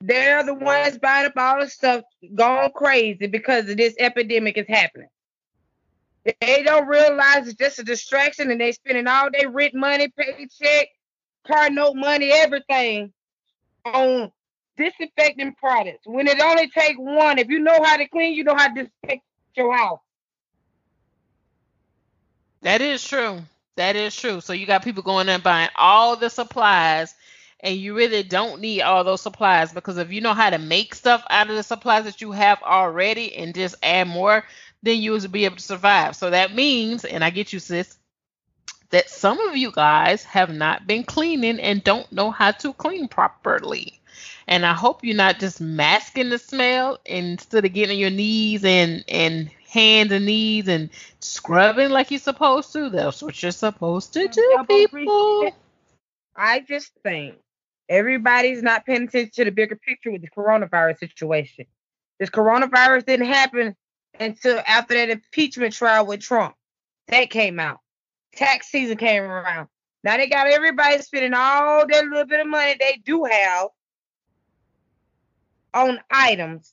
They're 0.00 0.44
the 0.44 0.54
ones 0.54 0.98
buying 0.98 1.26
up 1.26 1.36
all 1.36 1.60
the 1.60 1.70
stuff, 1.70 2.04
going 2.34 2.70
crazy 2.74 3.28
because 3.28 3.70
of 3.70 3.76
this 3.76 3.94
epidemic 3.98 4.58
is 4.58 4.66
happening. 4.68 5.08
They 6.24 6.64
don't 6.64 6.88
realize 6.88 7.46
it's 7.46 7.54
just 7.54 7.78
a 7.78 7.84
distraction 7.84 8.50
and 8.50 8.60
they 8.60 8.72
spending 8.72 9.06
all 9.06 9.30
their 9.32 9.48
rent 9.48 9.74
money, 9.74 10.08
paycheck, 10.08 10.88
car 11.46 11.70
note 11.70 11.94
money, 11.94 12.32
everything 12.32 13.12
on 13.84 14.32
disinfecting 14.76 15.54
products. 15.54 16.04
When 16.04 16.26
it 16.26 16.40
only 16.40 16.68
take 16.68 16.98
one, 16.98 17.38
if 17.38 17.48
you 17.48 17.60
know 17.60 17.80
how 17.82 17.96
to 17.96 18.08
clean, 18.08 18.34
you 18.34 18.42
know 18.42 18.56
how 18.56 18.66
to 18.68 18.74
disinfect 18.74 19.22
your 19.56 19.74
house. 19.76 20.00
That 22.62 22.80
is 22.80 23.04
true. 23.04 23.40
That 23.76 23.96
is 23.96 24.16
true. 24.16 24.40
So 24.40 24.52
you 24.52 24.66
got 24.66 24.84
people 24.84 25.02
going 25.02 25.28
and 25.28 25.42
buying 25.42 25.68
all 25.76 26.16
the 26.16 26.30
supplies, 26.30 27.14
and 27.60 27.76
you 27.76 27.94
really 27.94 28.22
don't 28.22 28.60
need 28.60 28.82
all 28.82 29.04
those 29.04 29.20
supplies 29.20 29.72
because 29.72 29.98
if 29.98 30.12
you 30.12 30.20
know 30.20 30.34
how 30.34 30.50
to 30.50 30.58
make 30.58 30.94
stuff 30.94 31.24
out 31.30 31.50
of 31.50 31.56
the 31.56 31.62
supplies 31.62 32.04
that 32.04 32.20
you 32.20 32.32
have 32.32 32.62
already 32.62 33.34
and 33.34 33.54
just 33.54 33.74
add 33.82 34.08
more, 34.08 34.44
then 34.82 35.00
you 35.00 35.12
will 35.12 35.28
be 35.28 35.44
able 35.44 35.56
to 35.56 35.62
survive. 35.62 36.16
So 36.16 36.30
that 36.30 36.54
means, 36.54 37.04
and 37.04 37.24
I 37.24 37.30
get 37.30 37.52
you, 37.52 37.58
sis, 37.58 37.96
that 38.90 39.10
some 39.10 39.40
of 39.40 39.56
you 39.56 39.72
guys 39.72 40.24
have 40.24 40.54
not 40.54 40.86
been 40.86 41.04
cleaning 41.04 41.60
and 41.60 41.82
don't 41.82 42.10
know 42.12 42.30
how 42.30 42.52
to 42.52 42.72
clean 42.72 43.08
properly. 43.08 44.00
And 44.46 44.64
I 44.64 44.74
hope 44.74 45.02
you're 45.02 45.16
not 45.16 45.40
just 45.40 45.60
masking 45.60 46.30
the 46.30 46.38
smell 46.38 46.98
instead 47.04 47.64
of 47.64 47.72
getting 47.72 47.96
on 47.96 48.00
your 48.00 48.10
knees 48.10 48.64
and 48.64 49.04
and 49.08 49.50
hands 49.76 50.10
and 50.10 50.24
knees 50.24 50.68
and 50.68 50.88
scrubbing 51.20 51.90
like 51.90 52.10
you're 52.10 52.18
supposed 52.18 52.72
to. 52.72 52.88
That's 52.88 53.22
what 53.22 53.40
you're 53.42 53.52
supposed 53.52 54.14
to 54.14 54.26
do, 54.26 54.64
people. 54.68 55.50
I 56.34 56.60
just 56.60 56.92
think 57.02 57.36
everybody's 57.88 58.62
not 58.62 58.86
paying 58.86 59.04
attention 59.04 59.32
to 59.34 59.44
the 59.44 59.50
bigger 59.50 59.76
picture 59.76 60.10
with 60.10 60.22
the 60.22 60.30
coronavirus 60.30 60.98
situation. 60.98 61.66
This 62.18 62.30
coronavirus 62.30 63.04
didn't 63.04 63.26
happen 63.26 63.76
until 64.18 64.62
after 64.66 64.94
that 64.94 65.10
impeachment 65.10 65.74
trial 65.74 66.06
with 66.06 66.20
Trump. 66.20 66.54
That 67.08 67.30
came 67.30 67.60
out. 67.60 67.80
Tax 68.34 68.68
season 68.68 68.96
came 68.96 69.22
around. 69.22 69.68
Now 70.02 70.16
they 70.16 70.28
got 70.28 70.46
everybody 70.46 71.02
spending 71.02 71.34
all 71.34 71.86
that 71.86 72.04
little 72.04 72.26
bit 72.26 72.40
of 72.40 72.46
money 72.46 72.76
they 72.78 73.00
do 73.04 73.24
have 73.24 73.68
on 75.74 76.00
items 76.10 76.72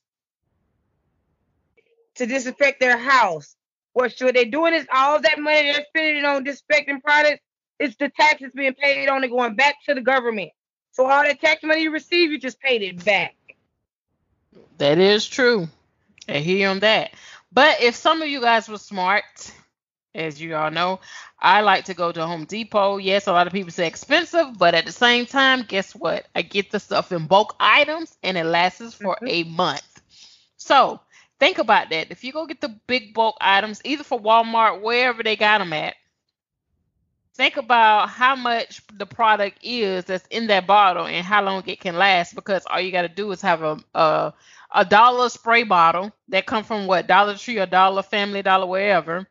to 2.16 2.26
disinfect 2.26 2.80
their 2.80 2.98
house. 2.98 3.56
What 3.94 4.12
should 4.12 4.36
they 4.36 4.46
doing 4.46 4.74
is 4.74 4.88
all 4.94 5.22
that 5.22 5.40
money 5.40 5.72
they're 5.72 5.86
spending 5.88 6.26
on 6.26 6.44
disinfecting 6.44 7.02
products, 7.02 7.42
it's 7.80 7.96
the 7.98 8.10
taxes 8.10 8.52
being 8.56 8.74
paid 8.74 9.10
on 9.10 9.24
it 9.24 9.30
going 9.30 9.56
back 9.56 9.76
to 9.86 9.94
the 9.94 10.02
government. 10.02 10.52
So 10.92 11.06
all 11.06 11.24
that 11.24 11.42
tax 11.42 11.64
money 11.64 11.84
you 11.84 11.92
receive, 11.92 12.32
you 12.32 12.40
just 12.40 12.60
paid 12.60 12.82
it 12.82 13.04
back. 13.04 13.36
That 14.78 15.00
is 15.00 15.28
true. 15.28 15.68
I 16.28 16.40
hear 16.40 16.70
on 16.70 16.80
that. 16.80 17.12
But 17.52 17.82
if 17.82 17.96
some 17.96 18.22
of 18.22 18.28
you 18.28 18.42
guys 18.42 18.70
were 18.70 18.78
smart, 18.78 19.24
as 20.16 20.42
you 20.42 20.56
all 20.56 20.72
know, 20.72 21.00
I 21.40 21.62
like 21.62 21.86
to 21.86 21.94
go 21.94 22.12
to 22.12 22.26
Home 22.26 22.46
Depot. 22.46 22.98
Yes, 22.98 23.28
a 23.28 23.34
lot 23.34 23.48
of 23.48 23.54
people 23.54 23.72
say 23.72 23.88
expensive, 23.88 24.58
but 24.58 24.76
at 24.76 24.86
the 24.86 24.92
same 24.92 25.26
time, 25.26 25.64
guess 25.68 25.94
what? 25.94 26.26
I 26.36 26.42
get 26.42 26.72
the 26.72 26.80
stuff 26.80 27.12
in 27.12 27.28
bulk 27.28 27.56
items 27.60 28.16
and 28.24 28.38
it 28.38 28.46
lasts 28.46 28.94
for 28.94 29.16
mm-hmm. 29.16 29.28
a 29.28 29.44
month. 29.44 30.02
So 30.58 31.02
think 31.40 31.58
about 31.58 31.90
that. 31.90 32.12
If 32.12 32.24
you 32.24 32.32
go 32.32 32.46
get 32.46 32.62
the 32.62 32.76
big 32.88 33.14
bulk 33.14 33.38
items, 33.42 33.82
either 33.84 34.04
for 34.04 34.20
Walmart, 34.20 34.82
wherever 34.82 35.24
they 35.24 35.36
got 35.36 35.60
them 35.60 35.74
at, 35.74 35.96
think 37.36 37.58
about 37.58 38.10
how 38.10 38.36
much 38.36 38.82
the 38.94 39.06
product 39.06 39.58
is 39.64 40.06
that's 40.06 40.28
in 40.30 40.48
that 40.48 40.68
bottle 40.68 41.06
and 41.06 41.26
how 41.26 41.44
long 41.44 41.64
it 41.66 41.80
can 41.80 41.98
last 41.98 42.36
because 42.36 42.64
all 42.68 42.80
you 42.80 42.92
got 42.92 43.02
to 43.04 43.08
do 43.08 43.32
is 43.32 43.42
have 43.42 43.64
a, 43.64 43.78
a 43.96 44.34
a 44.74 44.86
dollar 44.86 45.30
spray 45.30 45.64
bottle 45.64 46.12
that 46.30 46.46
come 46.46 46.64
from 46.64 46.88
what 46.88 47.08
Dollar 47.08 47.36
Tree 47.36 47.60
or 47.60 47.66
Dollar 47.66 48.02
Family 48.02 48.42
Dollar 48.42 48.66
wherever, 48.66 49.28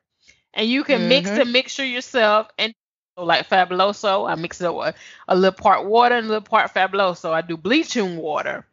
and 0.54 0.68
you 0.68 0.84
can 0.84 1.00
mm-hmm. 1.00 1.08
mix 1.08 1.30
the 1.30 1.44
mixture 1.44 1.84
yourself. 1.84 2.48
And 2.58 2.72
like 3.16 3.48
Fabuloso, 3.48 4.30
I 4.30 4.36
mix 4.36 4.60
it 4.60 4.72
with 4.72 4.94
a 5.28 5.36
little 5.36 5.56
part 5.56 5.84
water 5.84 6.14
and 6.14 6.26
a 6.26 6.28
little 6.28 6.42
part 6.42 6.72
Fabuloso. 6.72 7.32
I 7.32 7.42
do 7.42 7.56
bleaching 7.56 8.16
water. 8.16 8.64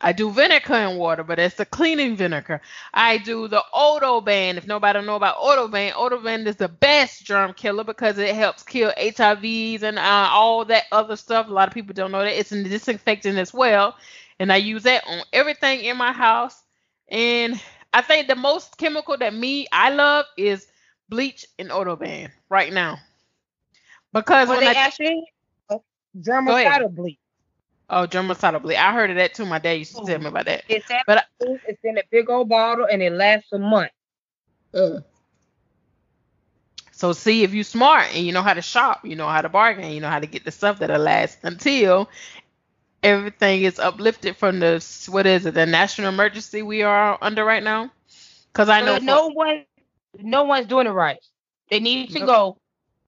I 0.00 0.12
do 0.12 0.30
vinegar 0.30 0.74
and 0.74 0.98
water, 0.98 1.22
but 1.22 1.38
it's 1.38 1.54
the 1.56 1.64
cleaning 1.64 2.16
vinegar. 2.16 2.60
I 2.92 3.18
do 3.18 3.48
the 3.48 3.62
Odoban. 3.74 4.56
If 4.56 4.66
nobody 4.66 5.00
know 5.02 5.16
about 5.16 5.38
Odoban, 5.38 5.92
Odoban 5.92 6.46
is 6.46 6.56
the 6.56 6.68
best 6.68 7.24
germ 7.24 7.54
killer 7.54 7.84
because 7.84 8.18
it 8.18 8.34
helps 8.34 8.62
kill 8.62 8.92
HIVs 8.98 9.82
and 9.82 9.98
uh, 9.98 10.28
all 10.30 10.64
that 10.66 10.84
other 10.92 11.16
stuff. 11.16 11.48
A 11.48 11.52
lot 11.52 11.68
of 11.68 11.74
people 11.74 11.94
don't 11.94 12.12
know 12.12 12.22
that 12.22 12.38
it's 12.38 12.52
a 12.52 12.62
disinfectant 12.62 13.38
as 13.38 13.54
well 13.54 13.96
and 14.38 14.52
I 14.52 14.56
use 14.56 14.82
that 14.84 15.04
on 15.06 15.22
everything 15.32 15.80
in 15.80 15.96
my 15.96 16.12
house. 16.12 16.62
And 17.08 17.60
I 17.92 18.02
think 18.02 18.28
the 18.28 18.36
most 18.36 18.76
chemical 18.78 19.16
that 19.18 19.34
me 19.34 19.66
I 19.72 19.90
love 19.90 20.26
is 20.36 20.66
bleach 21.08 21.46
and 21.58 21.70
Odoban 21.70 22.30
right 22.48 22.72
now. 22.72 22.98
Because 24.12 24.48
when, 24.48 24.58
when 24.58 24.74
they 24.74 24.78
I, 24.78 24.84
actually 24.84 25.22
germicidal 26.18 26.94
bleach. 26.94 27.18
Oh, 27.90 28.06
germicidal 28.06 28.62
bleach. 28.62 28.78
I 28.78 28.92
heard 28.92 29.10
of 29.10 29.16
that 29.16 29.34
too. 29.34 29.44
My 29.44 29.58
dad 29.58 29.72
used 29.74 29.96
to 29.96 30.04
tell 30.04 30.18
me 30.18 30.26
about 30.26 30.46
that. 30.46 30.64
It's 30.68 30.86
but 31.06 31.18
I, 31.18 31.22
it's 31.40 31.84
in 31.84 31.98
a 31.98 32.02
big 32.10 32.30
old 32.30 32.48
bottle 32.48 32.86
and 32.90 33.02
it 33.02 33.12
lasts 33.12 33.52
a 33.52 33.58
month. 33.58 33.90
Uh. 34.72 35.00
So 36.92 37.12
see 37.12 37.42
if 37.42 37.52
you 37.52 37.64
smart 37.64 38.06
and 38.14 38.24
you 38.24 38.32
know 38.32 38.42
how 38.42 38.54
to 38.54 38.62
shop, 38.62 39.04
you 39.04 39.16
know 39.16 39.28
how 39.28 39.42
to 39.42 39.48
bargain, 39.48 39.90
you 39.92 40.00
know 40.00 40.08
how 40.08 40.20
to 40.20 40.26
get 40.26 40.44
the 40.44 40.50
stuff 40.50 40.78
that'll 40.78 40.98
last 40.98 41.38
until 41.42 42.08
everything 43.04 43.62
is 43.62 43.78
uplifted 43.78 44.36
from 44.36 44.58
the 44.60 45.06
what 45.10 45.26
is 45.26 45.44
it 45.44 45.54
the 45.54 45.66
national 45.66 46.08
emergency 46.08 46.62
we 46.62 46.82
are 46.82 47.18
under 47.20 47.44
right 47.44 47.62
now 47.62 47.90
because 48.50 48.70
i 48.70 48.80
know 48.80 48.96
no 48.96 49.28
one 49.28 49.64
no 50.18 50.44
one's 50.44 50.66
doing 50.66 50.86
it 50.86 50.90
right 50.90 51.22
they 51.70 51.80
need 51.80 52.08
to 52.10 52.20
go 52.20 52.56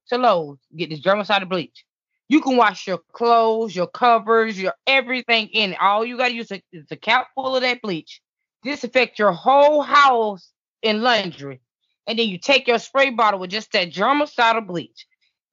to 0.09 0.18
Lowe's 0.18 0.59
get 0.76 0.90
this 0.90 1.00
germicidal 1.00 1.49
bleach 1.49 1.86
you 2.28 2.40
can 2.40 2.56
wash 2.56 2.87
your 2.87 2.99
clothes 3.12 3.75
your 3.75 3.87
covers 3.87 4.61
your 4.61 4.75
everything 4.87 5.49
in 5.49 5.73
it 5.73 5.80
all 5.80 6.04
you 6.04 6.16
got 6.16 6.28
to 6.28 6.35
use 6.35 6.50
is 6.50 6.87
a 6.90 6.97
cap 6.97 7.28
full 7.35 7.56
of 7.56 7.62
that 7.62 7.80
bleach 7.83 8.21
disinfect 8.62 9.18
your 9.18 9.33
whole 9.33 9.83
house 9.83 10.50
in 10.83 11.02
laundry 11.02 11.61
and 12.06 12.18
then 12.18 12.28
you 12.28 12.38
take 12.38 12.68
your 12.68 12.78
spray 12.78 13.11
bottle 13.11 13.40
with 13.40 13.50
just 13.50 13.73
that 13.73 13.90
germicidal 13.90 14.66
bleach 14.66 15.06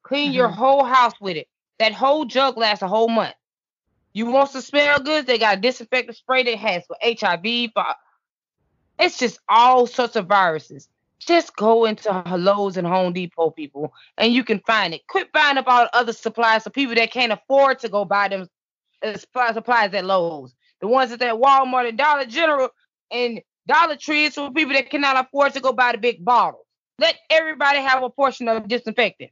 clean 0.04 0.30
mm-hmm. 0.30 0.38
your 0.38 0.50
whole 0.50 0.84
house 0.84 1.14
with 1.22 1.38
it 1.38 1.48
that 1.80 1.94
whole 1.94 2.26
jug 2.26 2.58
lasts 2.58 2.82
a 2.82 2.88
whole 2.88 3.10
month 3.10 3.36
you 4.14 4.28
want 4.28 4.52
to 4.52 4.62
smell 4.62 5.00
good? 5.00 5.26
They 5.26 5.40
got 5.40 5.58
a 5.58 5.62
disinfectant 5.62 6.16
spray 6.16 6.44
that 6.44 6.58
has 6.58 6.86
for 6.86 6.96
HIV. 7.04 7.72
For, 7.74 7.86
it's 9.00 9.18
just 9.18 9.40
all 9.50 9.88
sorts 9.88 10.16
of 10.16 10.28
viruses. 10.28 10.88
Just 11.26 11.56
go 11.56 11.86
into 11.86 12.12
Lowe's 12.38 12.78
and 12.78 12.88
Home 12.88 13.14
Depot, 13.14 13.52
people, 13.52 13.94
and 14.18 14.34
you 14.34 14.44
can 14.44 14.60
find 14.60 14.94
it. 14.94 15.08
Quit 15.08 15.32
buying 15.32 15.58
up 15.58 15.68
all 15.68 15.88
other 15.94 16.14
supplies 16.14 16.64
for 16.64 16.70
people 16.70 16.96
that 16.96 17.12
can't 17.12 17.32
afford 17.32 17.80
to 17.80 17.90
go 17.90 18.06
buy 18.06 18.28
them 18.28 18.48
uh, 19.04 19.18
supplies 19.18 19.94
at 19.94 20.06
Lowe's. 20.06 20.56
The 20.82 20.88
ones 20.88 21.12
that 21.12 21.22
at 21.22 21.36
Walmart 21.36 21.88
and 21.88 21.98
Dollar 21.98 22.26
General 22.26 22.70
and 23.12 23.42
Dollar 23.68 23.96
Tree 23.96 24.26
is 24.26 24.36
for 24.36 24.52
people 24.52 24.74
that 24.74 24.90
cannot 24.90 25.26
afford 25.26 25.54
to 25.54 25.62
go 25.62 25.72
buy 25.72 25.94
the 25.94 25.98
big 25.98 26.24
bottles. 26.24 26.66
Let 27.00 27.16
everybody 27.30 27.80
have 27.80 28.04
a 28.04 28.10
portion 28.10 28.48
of 28.48 28.68
disinfectant. 28.68 29.32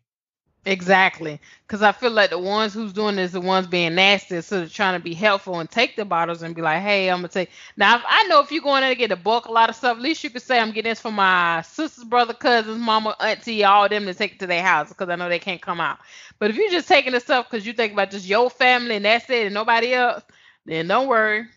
Exactly, 0.65 1.39
because 1.65 1.81
I 1.81 1.91
feel 1.91 2.11
like 2.11 2.29
the 2.29 2.37
ones 2.37 2.73
who's 2.73 2.93
doing 2.93 3.15
this, 3.15 3.31
the 3.31 3.41
ones 3.41 3.65
being 3.65 3.95
nasty, 3.95 4.39
sort 4.41 4.63
of 4.63 4.71
trying 4.71 4.99
to 4.99 5.03
be 5.03 5.13
helpful 5.15 5.59
and 5.59 5.69
take 5.69 5.95
the 5.95 6.05
bottles 6.05 6.43
and 6.43 6.53
be 6.55 6.61
like, 6.61 6.81
"Hey, 6.81 7.09
I'm 7.09 7.17
gonna 7.17 7.29
take." 7.29 7.49
Now, 7.77 7.95
if 7.97 8.03
I 8.07 8.23
know 8.27 8.41
if 8.41 8.51
you're 8.51 8.61
going 8.61 8.81
there 8.81 8.91
to 8.91 8.95
get 8.95 9.11
a 9.11 9.15
bulk, 9.15 9.45
a 9.45 9.51
lot 9.51 9.69
of 9.69 9.75
stuff, 9.75 9.97
at 9.97 10.03
least 10.03 10.23
you 10.23 10.29
could 10.29 10.43
say, 10.43 10.59
"I'm 10.59 10.71
getting 10.71 10.91
this 10.91 10.99
for 11.01 11.11
my 11.11 11.61
sisters, 11.63 12.03
brother, 12.03 12.33
cousins, 12.33 12.77
mama, 12.79 13.15
auntie, 13.19 13.63
all 13.63 13.89
them 13.89 14.05
to 14.05 14.13
take 14.13 14.33
it 14.33 14.39
to 14.39 14.47
their 14.47 14.61
house," 14.61 14.89
because 14.89 15.09
I 15.09 15.15
know 15.15 15.29
they 15.29 15.39
can't 15.39 15.61
come 15.61 15.79
out. 15.81 15.97
But 16.37 16.51
if 16.51 16.57
you're 16.57 16.69
just 16.71 16.87
taking 16.87 17.13
the 17.13 17.19
stuff 17.19 17.49
because 17.49 17.65
you 17.65 17.73
think 17.73 17.93
about 17.93 18.11
just 18.11 18.27
your 18.27 18.49
family 18.51 18.97
and 18.97 19.05
that's 19.05 19.29
it 19.29 19.45
and 19.47 19.53
nobody 19.55 19.93
else, 19.93 20.23
then 20.65 20.87
don't 20.87 21.07
worry. 21.07 21.47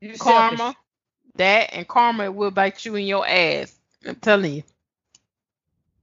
You're 0.00 0.16
karma, 0.18 0.74
selfish. 0.74 0.76
that 1.36 1.72
and 1.74 1.86
karma 1.88 2.30
will 2.30 2.50
bite 2.50 2.84
you 2.84 2.96
in 2.96 3.06
your 3.06 3.26
ass. 3.26 3.78
I'm 4.06 4.16
telling 4.16 4.54
you. 4.54 4.62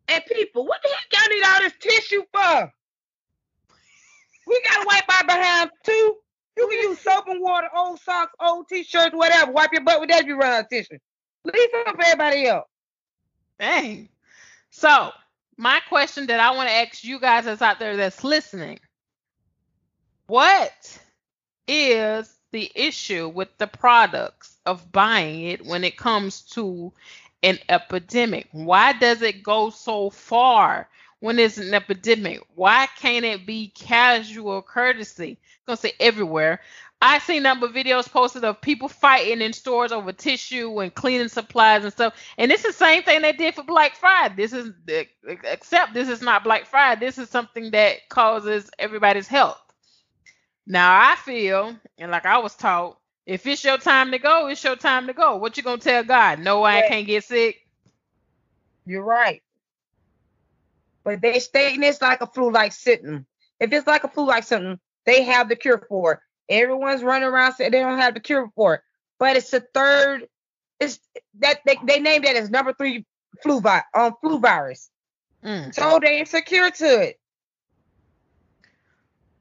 And 0.09 0.23
people, 0.25 0.65
what 0.65 0.81
the 0.81 0.89
heck 0.89 1.21
y'all 1.21 1.35
need 1.35 1.43
all 1.43 1.59
this 1.61 1.73
tissue 1.79 2.23
for? 2.33 2.73
We 4.47 4.61
gotta 4.69 4.87
wipe 4.87 5.17
our 5.17 5.25
behind 5.25 5.71
too. 5.83 6.15
You 6.57 6.67
can 6.67 6.89
use 6.89 6.99
soap 6.99 7.25
and 7.27 7.41
water, 7.41 7.67
old 7.75 7.99
socks, 7.99 8.33
old 8.39 8.67
t-shirts, 8.67 9.13
whatever. 9.13 9.51
Wipe 9.51 9.73
your 9.73 9.83
butt 9.83 9.99
with 9.99 10.09
that 10.09 10.25
you 10.25 10.37
run 10.37 10.53
out 10.53 10.63
of 10.63 10.69
tissue. 10.69 10.97
Leave 11.43 11.69
some 11.85 11.95
for 11.95 12.03
everybody 12.03 12.47
else. 12.47 12.67
Dang. 13.59 14.09
So 14.69 15.11
my 15.57 15.79
question 15.87 16.27
that 16.27 16.39
I 16.39 16.55
want 16.55 16.69
to 16.69 16.75
ask 16.75 17.03
you 17.03 17.19
guys 17.19 17.45
that's 17.45 17.61
out 17.61 17.79
there 17.79 17.97
that's 17.97 18.23
listening. 18.23 18.79
What 20.27 20.99
is 21.67 22.33
the 22.51 22.71
issue 22.73 23.27
with 23.27 23.55
the 23.57 23.67
products 23.67 24.57
of 24.65 24.91
buying 24.91 25.43
it 25.43 25.65
when 25.65 25.83
it 25.83 25.97
comes 25.97 26.41
to 26.41 26.93
an 27.43 27.59
epidemic? 27.69 28.47
Why 28.51 28.93
does 28.93 29.21
it 29.21 29.43
go 29.43 29.69
so 29.69 30.09
far 30.09 30.89
when 31.19 31.39
it's 31.39 31.57
an 31.57 31.73
epidemic? 31.73 32.41
Why 32.55 32.87
can't 32.97 33.25
it 33.25 33.45
be 33.45 33.69
casual 33.69 34.61
courtesy? 34.61 35.31
I'm 35.41 35.65
gonna 35.67 35.77
say 35.77 35.93
everywhere. 35.99 36.61
I 36.99 37.19
seen 37.19 37.43
number 37.43 37.67
of 37.67 37.73
videos 37.73 38.09
posted 38.09 38.43
of 38.43 38.59
people 38.59 38.87
fighting 38.87 39.41
in 39.41 39.53
stores 39.53 39.91
over 39.91 40.11
tissue 40.11 40.79
and 40.79 40.93
cleaning 40.93 41.27
supplies 41.27 41.83
and 41.83 41.93
stuff. 41.93 42.15
And 42.39 42.51
it's 42.51 42.63
the 42.63 42.73
same 42.73 43.03
thing 43.03 43.21
they 43.21 43.33
did 43.33 43.53
for 43.53 43.63
Black 43.63 43.95
Friday. 43.95 44.35
This 44.35 44.51
is 44.53 44.71
except 45.43 45.93
this 45.93 46.09
is 46.09 46.21
not 46.23 46.43
Black 46.43 46.65
Friday. 46.65 47.05
This 47.05 47.19
is 47.19 47.29
something 47.29 47.69
that 47.71 48.09
causes 48.09 48.71
everybody's 48.79 49.27
health. 49.27 49.61
Now 50.65 51.11
I 51.11 51.15
feel, 51.15 51.75
and 51.99 52.11
like 52.11 52.25
I 52.25 52.39
was 52.39 52.55
taught, 52.55 52.97
if 53.27 53.45
it's 53.45 53.63
your 53.65 53.77
time 53.77 54.11
to 54.11 54.19
go, 54.19 54.47
it's 54.47 54.63
your 54.63 54.77
time 54.77 55.07
to 55.07 55.13
go. 55.13 55.35
What 55.35 55.57
you 55.57 55.63
gonna 55.63 55.79
tell 55.79 56.01
God? 56.01 56.39
No, 56.39 56.63
I 56.63 56.87
can't 56.87 57.05
get 57.05 57.25
sick. 57.25 57.57
You're 58.85 59.03
right. 59.03 59.43
But 61.03 61.21
they 61.21 61.39
stating 61.39 61.83
it's 61.83 62.01
like 62.01 62.21
a 62.21 62.27
flu-like 62.27 62.71
symptom. 62.71 63.25
If 63.59 63.73
it's 63.73 63.85
like 63.85 64.05
a 64.05 64.07
flu-like 64.07 64.45
symptom, 64.45 64.79
they 65.05 65.23
have 65.23 65.49
the 65.49 65.57
cure 65.57 65.85
for 65.89 66.13
it. 66.13 66.19
Everyone's 66.49 67.03
running 67.03 67.27
around 67.27 67.53
saying 67.53 67.71
they 67.71 67.81
don't 67.81 67.99
have 67.99 68.13
the 68.13 68.21
cure 68.21 68.49
for 68.55 68.75
it. 68.75 68.81
But 69.19 69.35
it's 69.35 69.51
the 69.51 69.59
third. 69.73 70.27
It's 70.79 70.97
that 71.39 71.59
they, 71.65 71.77
they 71.85 71.99
named 71.99 72.23
that 72.23 72.37
as 72.37 72.49
number 72.49 72.71
three 72.71 73.05
flu 73.43 73.59
vi- 73.59 73.83
um 73.93 74.13
flu 74.21 74.39
virus. 74.39 74.89
Mm. 75.43 75.75
So 75.75 75.99
they 76.01 76.21
insecure 76.21 76.71
to 76.71 77.01
it. 77.09 77.19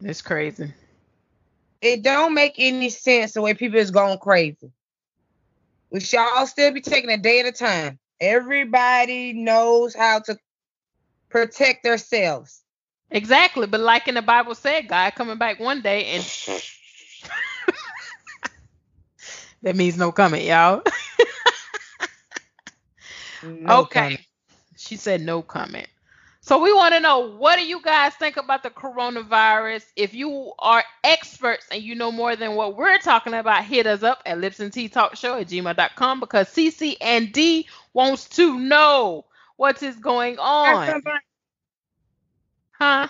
It's 0.02 0.23
crazy. 0.23 0.73
It 1.80 2.02
don't 2.02 2.35
make 2.35 2.54
any 2.59 2.90
sense 2.90 3.33
the 3.33 3.42
way 3.42 3.54
people 3.54 3.78
is 3.78 3.90
going 3.90 4.18
crazy. 4.18 4.73
We 5.90 6.00
should 6.00 6.18
all 6.18 6.47
still 6.47 6.73
be 6.73 6.80
taking 6.80 7.11
a 7.11 7.18
day 7.18 7.40
at 7.40 7.47
a 7.47 7.52
time. 7.52 7.99
Everybody 8.21 9.33
knows 9.33 9.95
how 9.95 10.21
to 10.21 10.38
protect 11.28 11.85
themselves. 11.85 12.62
Exactly, 13.11 13.66
but 13.66 13.80
like 13.80 14.09
in 14.09 14.14
the 14.14 14.23
Bible 14.23 14.54
said, 14.54 14.88
God 14.88 15.14
coming 15.14 15.38
back 15.38 15.61
one 15.61 15.80
day 15.80 16.06
and 16.06 16.25
that 19.62 19.76
means 19.76 19.97
no 19.97 20.11
comment, 20.12 20.42
y'all. 20.45 20.83
no 23.42 23.80
okay. 23.80 24.00
Comment. 24.00 24.21
She 24.76 24.97
said 24.97 25.21
no 25.21 25.42
comment. 25.42 25.88
So 26.47 26.62
we 26.62 26.73
want 26.73 26.95
to 26.95 27.00
know 27.00 27.19
what 27.19 27.57
do 27.57 27.67
you 27.67 27.83
guys 27.83 28.15
think 28.15 28.37
about 28.37 28.62
the 28.62 28.71
coronavirus? 28.71 29.85
If 29.97 30.15
you 30.15 30.53
are 30.61 30.85
experts 31.03 31.67
and 31.73 31.83
you 31.83 31.97
know 31.97 32.12
more 32.12 32.37
than 32.37 32.55
what 32.55 32.76
we're 32.76 32.99
talking 32.99 33.35
about, 33.35 33.65
hit 33.65 33.85
us 33.85 34.05
up 34.05 34.23
at 34.25 34.38
lips 34.38 34.61
and 34.61 34.73
tea 34.73 34.88
talk 34.88 35.17
show 35.17 35.37
at 35.41 35.49
gmail.com 35.49 36.21
because 36.21 36.47
CC 36.49 36.99
and 37.00 37.33
D 37.33 37.67
wants 37.95 38.29
to 38.37 38.61
know 38.61 39.25
what 39.57 39.83
is 39.83 39.97
going 39.97 40.38
on. 40.38 41.03
Huh? 42.71 43.09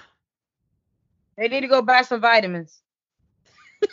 They 1.37 1.49
need 1.49 1.61
to 1.61 1.69
go 1.69 1.83
buy 1.83 2.01
some 2.03 2.23
vitamins. 2.23 2.81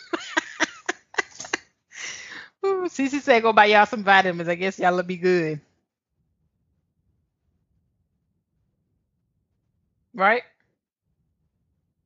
CC 2.64 3.20
said 3.20 3.42
go 3.42 3.52
buy 3.52 3.66
y'all 3.66 3.84
some 3.84 4.04
vitamins. 4.04 4.48
I 4.48 4.54
guess 4.54 4.78
y'all 4.78 4.96
will 4.96 5.02
be 5.02 5.18
good. 5.18 5.60
Right? 10.14 10.42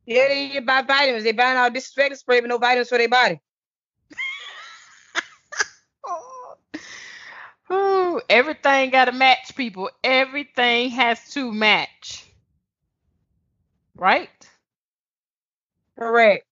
Yeah, 0.07 0.29
they 0.29 0.61
buy 0.61 0.83
vitamins. 0.83 1.25
They 1.25 1.33
buying 1.33 1.59
all 1.59 1.71
disinfectant 1.71 2.21
spray, 2.21 2.41
but 2.41 2.49
no 2.49 2.59
vitamins 2.59 2.89
for 2.89 2.99
their 2.99 3.09
body. 3.09 3.41
oh, 7.71 8.21
everything 8.29 8.91
got 8.91 9.07
to 9.07 9.13
match, 9.13 9.55
people. 9.57 9.91
Everything 10.05 10.91
has 10.91 11.31
to 11.35 11.53
match. 11.53 12.27
Right? 13.97 14.31
Correct. 15.99 16.45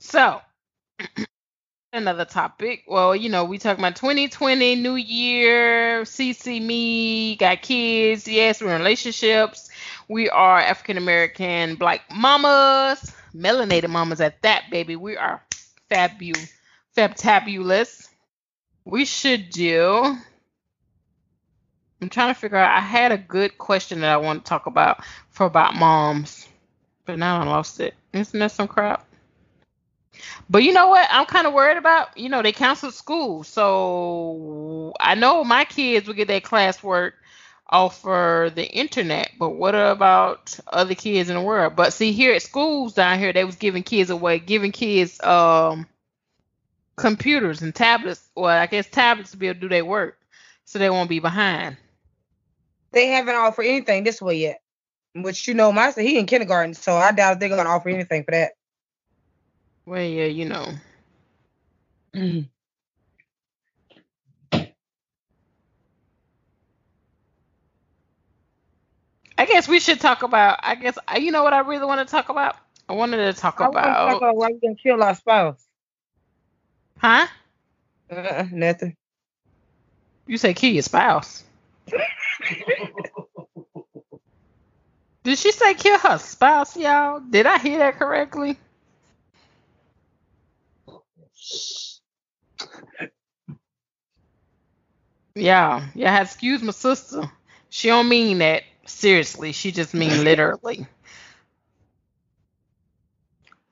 So, 0.00 0.40
another 1.92 2.24
topic. 2.24 2.84
Well, 2.86 3.16
you 3.16 3.28
know, 3.28 3.44
we 3.44 3.58
talking 3.58 3.82
about 3.82 3.96
2020, 3.96 4.76
New 4.76 4.96
Year, 4.96 6.02
CC 6.02 6.60
me, 6.62 7.36
got 7.36 7.62
kids. 7.62 8.28
Yes, 8.28 8.60
we're 8.60 8.74
in 8.74 8.80
relationships. 8.80 9.70
We 10.08 10.28
are 10.28 10.58
African 10.58 10.98
American 10.98 11.76
black 11.76 12.02
mamas, 12.14 13.12
melanated 13.34 13.90
mamas 13.90 14.20
at 14.20 14.42
that, 14.42 14.64
baby. 14.70 14.96
We 14.96 15.16
are 15.16 15.42
fabulous, 15.88 16.52
fabtabulous. 16.96 18.08
We 18.84 19.04
should 19.04 19.50
do. 19.50 20.16
I'm 22.00 22.08
trying 22.08 22.32
to 22.32 22.38
figure 22.40 22.58
out. 22.58 22.76
I 22.76 22.80
had 22.80 23.12
a 23.12 23.18
good 23.18 23.58
question 23.58 24.00
that 24.00 24.10
I 24.10 24.18
want 24.18 24.44
to 24.44 24.48
talk 24.48 24.66
about 24.66 25.02
for 25.30 25.46
about 25.46 25.74
moms, 25.74 26.46
but 27.04 27.18
now 27.18 27.40
I 27.40 27.44
lost 27.44 27.80
it. 27.80 27.94
Isn't 28.12 28.38
that 28.40 28.52
some 28.52 28.68
crap? 28.68 29.07
But 30.50 30.62
you 30.62 30.72
know 30.72 30.88
what? 30.88 31.06
I'm 31.10 31.26
kind 31.26 31.46
of 31.46 31.52
worried 31.52 31.76
about. 31.76 32.16
You 32.16 32.28
know, 32.28 32.42
they 32.42 32.52
canceled 32.52 32.94
school, 32.94 33.44
so 33.44 34.92
I 35.00 35.14
know 35.14 35.44
my 35.44 35.64
kids 35.64 36.06
will 36.06 36.14
get 36.14 36.28
their 36.28 36.40
classwork 36.40 37.12
offer 37.70 38.50
the 38.54 38.66
internet, 38.66 39.30
but 39.38 39.50
what 39.50 39.74
about 39.74 40.58
other 40.68 40.94
kids 40.94 41.28
in 41.28 41.36
the 41.36 41.42
world? 41.42 41.76
But 41.76 41.92
see, 41.92 42.12
here 42.12 42.32
at 42.32 42.42
schools 42.42 42.94
down 42.94 43.18
here, 43.18 43.32
they 43.32 43.44
was 43.44 43.56
giving 43.56 43.82
kids 43.82 44.10
away, 44.10 44.38
giving 44.38 44.72
kids 44.72 45.20
um 45.22 45.86
computers 46.96 47.62
and 47.62 47.74
tablets. 47.74 48.28
Well, 48.34 48.58
I 48.58 48.66
guess 48.66 48.88
tablets 48.88 49.32
to 49.32 49.36
be 49.36 49.48
able 49.48 49.56
to 49.56 49.60
do 49.60 49.68
their 49.68 49.84
work, 49.84 50.18
so 50.64 50.78
they 50.78 50.90
won't 50.90 51.10
be 51.10 51.20
behind. 51.20 51.76
They 52.92 53.08
haven't 53.08 53.34
offered 53.34 53.66
anything 53.66 54.04
this 54.04 54.22
way 54.22 54.36
yet. 54.36 54.62
Which 55.14 55.46
you 55.48 55.54
know, 55.54 55.72
my 55.72 55.90
son 55.90 56.04
he 56.04 56.18
in 56.18 56.26
kindergarten, 56.26 56.74
so 56.74 56.96
I 56.96 57.12
doubt 57.12 57.40
they're 57.40 57.48
gonna 57.48 57.68
offer 57.68 57.88
anything 57.88 58.24
for 58.24 58.30
that. 58.30 58.52
Well, 59.88 60.02
yeah, 60.02 60.26
you 60.26 60.44
know. 60.44 60.74
I 69.38 69.46
guess 69.46 69.66
we 69.66 69.80
should 69.80 69.98
talk 69.98 70.22
about. 70.22 70.58
I 70.62 70.74
guess 70.74 70.98
uh, 71.08 71.16
you 71.18 71.32
know 71.32 71.42
what 71.42 71.54
I 71.54 71.60
really 71.60 71.86
want 71.86 72.06
to 72.06 72.10
talk 72.10 72.28
about. 72.28 72.56
I 72.86 72.92
wanted 72.92 73.16
to 73.16 73.32
talk 73.40 73.62
I 73.62 73.64
about. 73.64 74.10
talk 74.10 74.16
about 74.18 74.36
why 74.36 74.48
we 74.48 74.58
gonna 74.60 74.74
kill 74.74 75.02
our 75.02 75.14
spouse. 75.14 75.66
Huh? 76.98 77.26
Uh, 78.10 78.44
nothing. 78.52 78.94
You 80.26 80.36
say 80.36 80.52
kill 80.52 80.74
your 80.74 80.82
spouse. 80.82 81.44
Did 85.24 85.38
she 85.38 85.50
say 85.52 85.72
kill 85.72 85.98
her 85.98 86.18
spouse, 86.18 86.76
y'all? 86.76 87.20
Did 87.20 87.46
I 87.46 87.56
hear 87.56 87.78
that 87.78 87.98
correctly? 87.98 88.58
Yeah, 95.34 95.86
yeah. 95.94 96.22
Excuse 96.22 96.62
my 96.62 96.72
sister. 96.72 97.30
She 97.70 97.88
don't 97.88 98.08
mean 98.08 98.38
that 98.38 98.64
seriously. 98.86 99.52
She 99.52 99.72
just 99.72 99.94
mean 99.94 100.24
literally. 100.24 100.86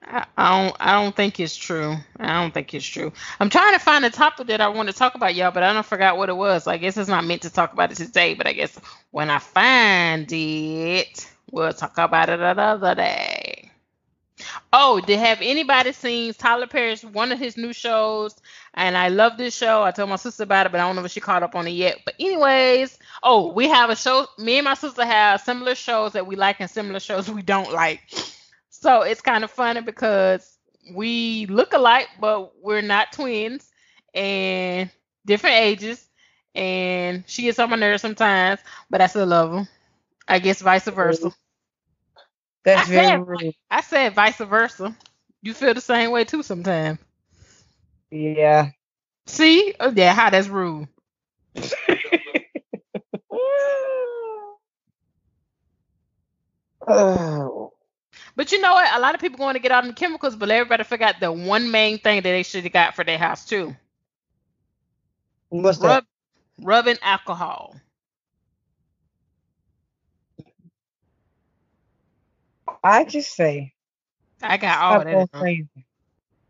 I, 0.05 0.27
I 0.37 0.62
don't 0.67 0.77
I 0.81 1.03
don't 1.03 1.17
think 1.17 1.41
it's 1.41 1.57
true. 1.57 1.97
I 2.19 2.41
don't 2.43 2.55
think 2.55 2.75
it's 2.75 2.87
true. 2.87 3.12
I'm 3.41 3.51
trying 3.51 3.75
to 3.75 3.81
find 3.81 4.05
a 4.05 4.11
topic 4.11 4.49
that 4.49 4.61
I 4.61 4.69
want 4.69 4.89
to 4.89 4.95
talk 4.95 5.15
about, 5.15 5.35
y'all, 5.35 5.53
but 5.53 5.62
I 5.62 5.73
don't 5.73 5.87
forgot 5.87 6.17
what 6.19 6.29
it 6.29 6.37
was. 6.37 6.67
I 6.67 6.79
guess 6.79 6.97
it's 6.97 7.09
not 7.09 7.25
meant 7.25 7.43
to 7.43 7.51
talk 7.51 7.73
about 7.73 7.93
it 7.93 7.97
today, 7.97 8.35
but 8.35 8.47
I 8.47 8.53
guess 8.55 8.79
when 9.12 9.31
I 9.31 9.39
find 9.39 10.29
it, 10.33 11.31
we'll 11.51 11.73
talk 11.73 11.99
about 11.99 12.31
it 12.31 12.41
another 12.41 12.95
day. 12.95 13.36
Oh, 14.73 15.01
did 15.01 15.19
have 15.19 15.39
anybody 15.41 15.93
seen 15.93 16.35
Tyler 16.35 16.67
Perry's 16.67 17.05
one 17.05 17.33
of 17.33 17.39
his 17.39 17.57
new 17.57 17.73
shows? 17.73 18.35
And 18.75 18.97
I 18.97 19.09
love 19.09 19.39
this 19.39 19.57
show. 19.57 19.83
I 19.83 19.91
told 19.93 20.11
my 20.11 20.17
sister 20.17 20.43
about 20.43 20.67
it, 20.67 20.73
but 20.73 20.81
I 20.81 20.87
don't 20.87 20.97
know 20.97 21.05
if 21.05 21.13
she 21.13 21.21
caught 21.21 21.43
up 21.43 21.55
on 21.55 21.67
it 21.67 21.71
yet. 21.73 22.01
But 22.05 22.15
anyways, 22.21 22.99
oh, 23.23 23.53
we 23.53 23.69
have 23.69 23.91
a 23.91 23.97
show. 23.97 24.27
Me 24.39 24.59
and 24.59 24.65
my 24.65 24.75
sister 24.75 25.05
have 25.05 25.41
similar 25.41 25.75
shows 25.75 26.13
that 26.13 26.27
we 26.27 26.37
like 26.37 26.61
and 26.61 26.71
similar 26.71 27.01
shows 27.01 27.31
we 27.33 27.43
don't 27.43 27.73
like. 27.73 28.03
So 28.71 29.03
it's 29.03 29.23
kind 29.23 29.45
of 29.45 29.51
funny 29.51 29.81
because 29.81 30.59
we 30.95 31.47
look 31.47 31.73
alike, 31.73 32.09
but 32.21 32.53
we're 32.63 32.83
not 32.83 33.13
twins 33.13 33.71
and 34.15 34.91
different 35.25 35.57
ages. 35.57 36.07
And 36.55 37.25
she 37.27 37.43
gets 37.43 37.59
on 37.59 37.71
my 37.71 37.77
nerves 37.77 38.03
sometimes, 38.03 38.61
but 38.91 39.01
I 39.01 39.07
still 39.07 39.27
love 39.27 39.53
her. 39.53 39.69
I 40.29 40.39
guess 40.41 40.61
vice 40.61 40.87
versa. 40.89 41.33
That's 42.67 42.83
I 42.83 42.85
very 42.85 43.07
said, 43.09 43.19
rude. 43.19 43.55
I 43.71 43.83
said 43.83 44.15
vice 44.15 44.39
versa. 44.39 44.97
You 45.43 45.55
feel 45.55 45.75
the 45.75 45.83
same 45.83 46.13
way 46.13 46.25
too 46.25 46.45
sometimes. 46.45 47.01
Yeah. 48.11 48.71
See? 49.27 49.75
Oh, 49.81 49.93
yeah, 49.95 50.15
how 50.15 50.31
that's 50.31 50.49
rude. 50.49 50.89
oh. 56.89 57.73
But 58.37 58.53
you 58.53 58.61
know 58.61 58.75
what? 58.75 58.95
A 58.95 59.01
lot 59.01 59.15
of 59.15 59.23
people 59.23 59.39
going 59.39 59.55
to 59.55 59.61
get 59.61 59.73
out 59.73 59.85
on 59.85 59.89
the 59.89 59.95
chemicals, 59.95 60.37
but 60.37 60.51
everybody 60.51 60.85
forgot 60.85 61.17
the 61.21 61.33
one 61.33 61.73
main 61.73 61.99
thing 61.99 62.19
that 62.23 62.31
they 62.31 62.45
should 62.45 62.65
have 62.65 62.73
got 62.73 62.97
for 62.97 63.05
their 63.05 63.19
house 63.19 63.47
too. 63.47 63.77
What's 65.51 65.79
Rub, 65.79 65.81
that? 65.81 66.05
Rubbing 66.61 66.99
alcohol. 67.03 67.77
I 72.87 73.05
just 73.05 73.35
say. 73.35 73.72
I 74.42 74.57
got 74.59 74.79
all 74.79 75.05
that. 75.05 75.33
Crazy. 75.33 75.68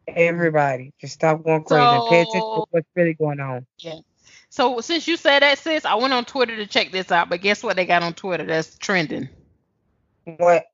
Everybody, 0.06 0.92
just 1.00 1.14
stop 1.14 1.42
going 1.42 1.64
crazy. 1.64 1.80
So, 1.80 2.06
Pay 2.08 2.20
attention 2.20 2.40
to 2.40 2.64
what's 2.70 2.86
really 2.94 3.14
going 3.14 3.40
on. 3.40 3.66
Yeah. 3.78 4.00
So 4.50 4.80
since 4.80 5.08
you 5.08 5.16
said 5.16 5.40
that, 5.40 5.58
sis, 5.58 5.84
I 5.84 5.94
went 5.94 6.12
on 6.12 6.24
Twitter 6.24 6.56
to 6.56 6.66
check 6.66 6.92
this 6.92 7.10
out. 7.10 7.28
But 7.28 7.40
guess 7.40 7.62
what 7.62 7.76
they 7.76 7.86
got 7.86 8.02
on 8.02 8.14
Twitter 8.14 8.44
that's 8.44 8.76
trending? 8.78 9.28
What? 10.24 10.66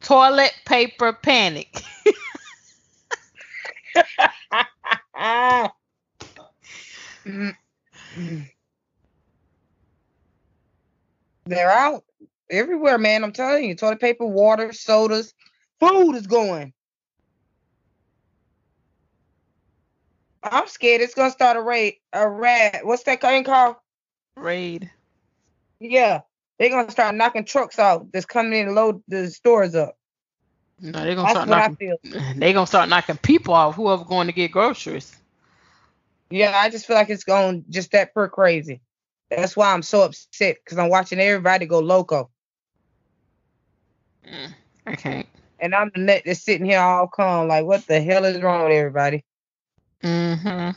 Toilet 0.00 0.52
paper 0.64 1.12
panic. 1.12 1.82
Mm. 7.26 7.56
They're 11.46 11.70
out 11.70 12.04
everywhere, 12.50 12.98
man. 12.98 13.24
I'm 13.24 13.32
telling 13.32 13.64
you, 13.64 13.74
toilet 13.74 14.00
paper, 14.00 14.26
water, 14.26 14.72
sodas, 14.72 15.34
food 15.80 16.14
is 16.14 16.26
going. 16.26 16.72
I'm 20.42 20.68
scared 20.68 21.00
it's 21.00 21.14
gonna 21.14 21.30
start 21.30 21.56
a 21.56 21.62
raid. 21.62 21.96
A 22.12 22.28
rat. 22.28 22.80
What's 22.84 23.02
that 23.04 23.20
thing 23.20 23.44
called? 23.44 23.76
Raid. 24.36 24.90
Yeah, 25.80 26.20
They're 26.58 26.70
gonna 26.70 26.90
start 26.90 27.14
knocking 27.14 27.44
trucks 27.44 27.78
out 27.78 28.12
that's 28.12 28.26
coming 28.26 28.52
in 28.58 28.66
to 28.66 28.72
load 28.72 29.02
the 29.08 29.28
stores 29.30 29.74
up. 29.74 29.96
No, 30.80 30.92
they're 30.92 31.14
gonna 31.14 31.22
That's 31.22 31.32
start 31.32 31.48
knocking. 31.48 31.76
feel. 31.76 31.96
They 32.36 32.52
gonna 32.52 32.66
start 32.66 32.88
knocking 32.88 33.16
people 33.18 33.54
off. 33.54 33.74
Whoever 33.74 34.04
going 34.04 34.26
to 34.28 34.32
get 34.32 34.52
groceries. 34.52 35.16
Yeah, 36.30 36.52
I 36.56 36.70
just 36.70 36.86
feel 36.86 36.96
like 36.96 37.10
it's 37.10 37.24
going 37.24 37.64
just 37.70 37.92
that 37.92 38.12
per 38.14 38.28
crazy. 38.28 38.80
That's 39.30 39.56
why 39.56 39.72
I'm 39.72 39.82
so 39.82 40.02
upset 40.02 40.56
because 40.64 40.78
I'm 40.78 40.88
watching 40.88 41.18
everybody 41.18 41.66
go 41.66 41.78
loco, 41.80 42.30
Mm, 44.26 44.54
I 44.86 45.24
and 45.58 45.74
I'm 45.74 45.90
the 45.94 46.00
nut 46.00 46.22
that's 46.24 46.42
sitting 46.42 46.66
here 46.66 46.80
all 46.80 47.08
calm, 47.08 47.48
like, 47.48 47.64
what 47.66 47.86
the 47.86 48.00
hell 48.00 48.24
is 48.24 48.40
wrong 48.42 48.64
with 48.64 48.72
everybody? 48.72 49.24
hmm 50.02 50.70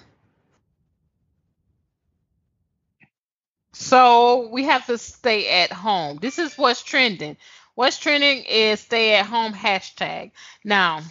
So 3.73 4.47
we 4.51 4.65
have 4.65 4.85
to 4.87 4.97
stay 4.97 5.61
at 5.63 5.71
home. 5.71 6.17
This 6.21 6.39
is 6.39 6.57
what's 6.57 6.83
trending. 6.83 7.37
What's 7.75 7.97
trending 7.99 8.43
is 8.45 8.79
stay 8.81 9.15
at 9.15 9.25
home 9.25 9.53
hashtag. 9.53 10.31
Now, 10.63 11.01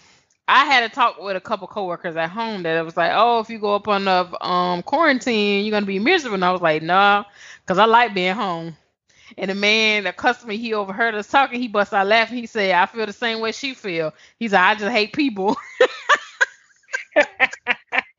I 0.49 0.65
had 0.65 0.83
a 0.85 0.89
talk 0.89 1.19
with 1.21 1.37
a 1.37 1.41
couple 1.41 1.67
coworkers 1.69 2.17
at 2.17 2.31
home 2.31 2.63
that 2.65 2.77
it 2.77 2.83
was 2.85 2.97
like, 2.97 3.13
oh, 3.15 3.41
if 3.41 3.51
you 3.51 3.59
go 3.59 3.75
up 3.75 3.89
on 3.89 4.05
the 4.05 4.47
um 4.47 4.83
quarantine, 4.83 5.65
you're 5.65 5.73
gonna 5.73 5.87
be 5.87 5.99
miserable. 5.99 6.35
And 6.37 6.45
I 6.45 6.53
was 6.53 6.61
like, 6.63 6.83
nah, 6.83 7.25
because 7.63 7.79
I 7.79 7.85
like 7.87 8.15
being 8.15 8.35
home. 8.35 8.77
And 9.37 9.51
the 9.51 9.55
man, 9.55 10.05
the 10.05 10.13
customer, 10.13 10.53
he 10.53 10.75
overheard 10.75 11.15
us 11.15 11.29
talking. 11.29 11.61
He 11.61 11.69
bust 11.69 11.93
out 11.93 12.07
laughing. 12.07 12.39
He 12.39 12.47
said, 12.47 12.71
I 12.73 12.87
feel 12.87 13.07
the 13.07 13.13
same 13.13 13.41
way 13.41 13.53
she 13.53 13.75
feel. 13.75 14.15
He's 14.39 14.53
like, 14.53 14.63
I 14.63 14.75
just 14.75 14.91
hate 14.91 15.13
people. 15.13 15.57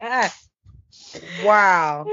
wow. 1.43 2.05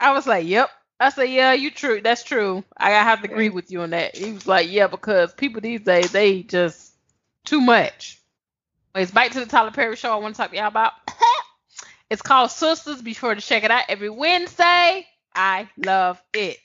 I 0.00 0.12
was 0.12 0.26
like, 0.26 0.46
"Yep." 0.46 0.70
I 0.98 1.10
said, 1.10 1.24
"Yeah, 1.24 1.52
you 1.52 1.70
true. 1.70 2.00
That's 2.00 2.22
true. 2.22 2.64
I 2.76 2.90
have 2.90 3.22
to 3.22 3.30
agree 3.30 3.48
with 3.48 3.70
you 3.70 3.82
on 3.82 3.90
that." 3.90 4.16
He 4.16 4.32
was 4.32 4.46
like, 4.46 4.70
"Yeah, 4.70 4.86
because 4.86 5.32
people 5.34 5.60
these 5.60 5.82
days 5.82 6.12
they 6.12 6.42
just 6.42 6.92
too 7.44 7.60
much." 7.60 8.18
It's 8.94 9.10
back 9.10 9.30
to 9.32 9.40
the 9.40 9.46
Tyler 9.46 9.70
Perry 9.70 9.96
show. 9.96 10.12
I 10.12 10.16
want 10.16 10.34
to 10.34 10.40
talk 10.40 10.50
to 10.50 10.56
y'all 10.56 10.66
about. 10.68 10.92
it's 12.10 12.22
called 12.22 12.50
Sisters. 12.50 13.02
Be 13.02 13.14
sure 13.14 13.34
to 13.34 13.40
check 13.40 13.64
it 13.64 13.70
out 13.70 13.84
every 13.88 14.10
Wednesday. 14.10 15.06
I 15.34 15.68
love 15.76 16.20
it. 16.34 16.58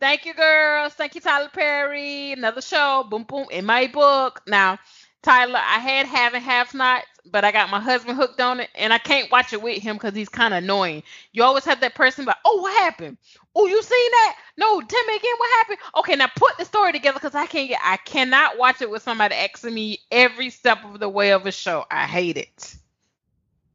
Thank 0.00 0.24
you, 0.24 0.32
girls. 0.32 0.94
Thank 0.94 1.14
you, 1.14 1.20
Tyler 1.20 1.50
Perry. 1.52 2.32
Another 2.32 2.62
show. 2.62 3.06
Boom, 3.08 3.24
boom. 3.24 3.46
In 3.50 3.66
my 3.66 3.86
book. 3.86 4.40
Now, 4.46 4.78
Tyler, 5.22 5.58
I 5.62 5.78
had 5.78 6.06
having 6.06 6.40
half 6.40 6.72
nights, 6.72 7.06
but 7.26 7.44
I 7.44 7.52
got 7.52 7.68
my 7.68 7.80
husband 7.80 8.16
hooked 8.16 8.40
on 8.40 8.60
it, 8.60 8.70
and 8.74 8.94
I 8.94 8.98
can't 8.98 9.30
watch 9.30 9.52
it 9.52 9.60
with 9.60 9.82
him 9.82 9.96
because 9.96 10.14
he's 10.14 10.30
kind 10.30 10.54
of 10.54 10.64
annoying. 10.64 11.02
You 11.32 11.42
always 11.42 11.66
have 11.66 11.80
that 11.82 11.94
person 11.94 12.24
like, 12.24 12.38
oh, 12.46 12.62
what 12.62 12.72
happened? 12.82 13.18
Oh, 13.54 13.66
you 13.66 13.82
seen 13.82 14.10
that? 14.12 14.36
No, 14.56 14.80
tell 14.80 15.04
me 15.04 15.16
again 15.16 15.34
what 15.36 15.58
happened. 15.58 15.78
Okay, 15.98 16.16
now 16.16 16.28
put 16.34 16.56
the 16.56 16.64
story 16.64 16.92
together 16.92 17.18
because 17.18 17.34
I 17.34 17.44
can't 17.44 17.68
get, 17.68 17.80
I 17.84 17.98
cannot 17.98 18.56
watch 18.56 18.80
it 18.80 18.90
with 18.90 19.02
somebody 19.02 19.34
asking 19.34 19.74
me 19.74 19.98
every 20.10 20.48
step 20.48 20.82
of 20.82 20.98
the 20.98 21.08
way 21.10 21.32
of 21.32 21.44
a 21.44 21.52
show. 21.52 21.84
I 21.90 22.06
hate 22.06 22.38
it. 22.38 22.74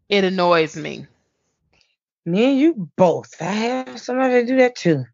It 0.09 0.23
annoys 0.23 0.75
me. 0.75 1.05
Me 2.25 2.49
and 2.49 2.59
you 2.59 2.89
both. 2.95 3.35
I 3.39 3.51
have 3.51 4.01
somebody 4.01 4.41
to 4.41 4.45
do 4.47 4.57
that 4.57 4.75
too. 4.75 5.05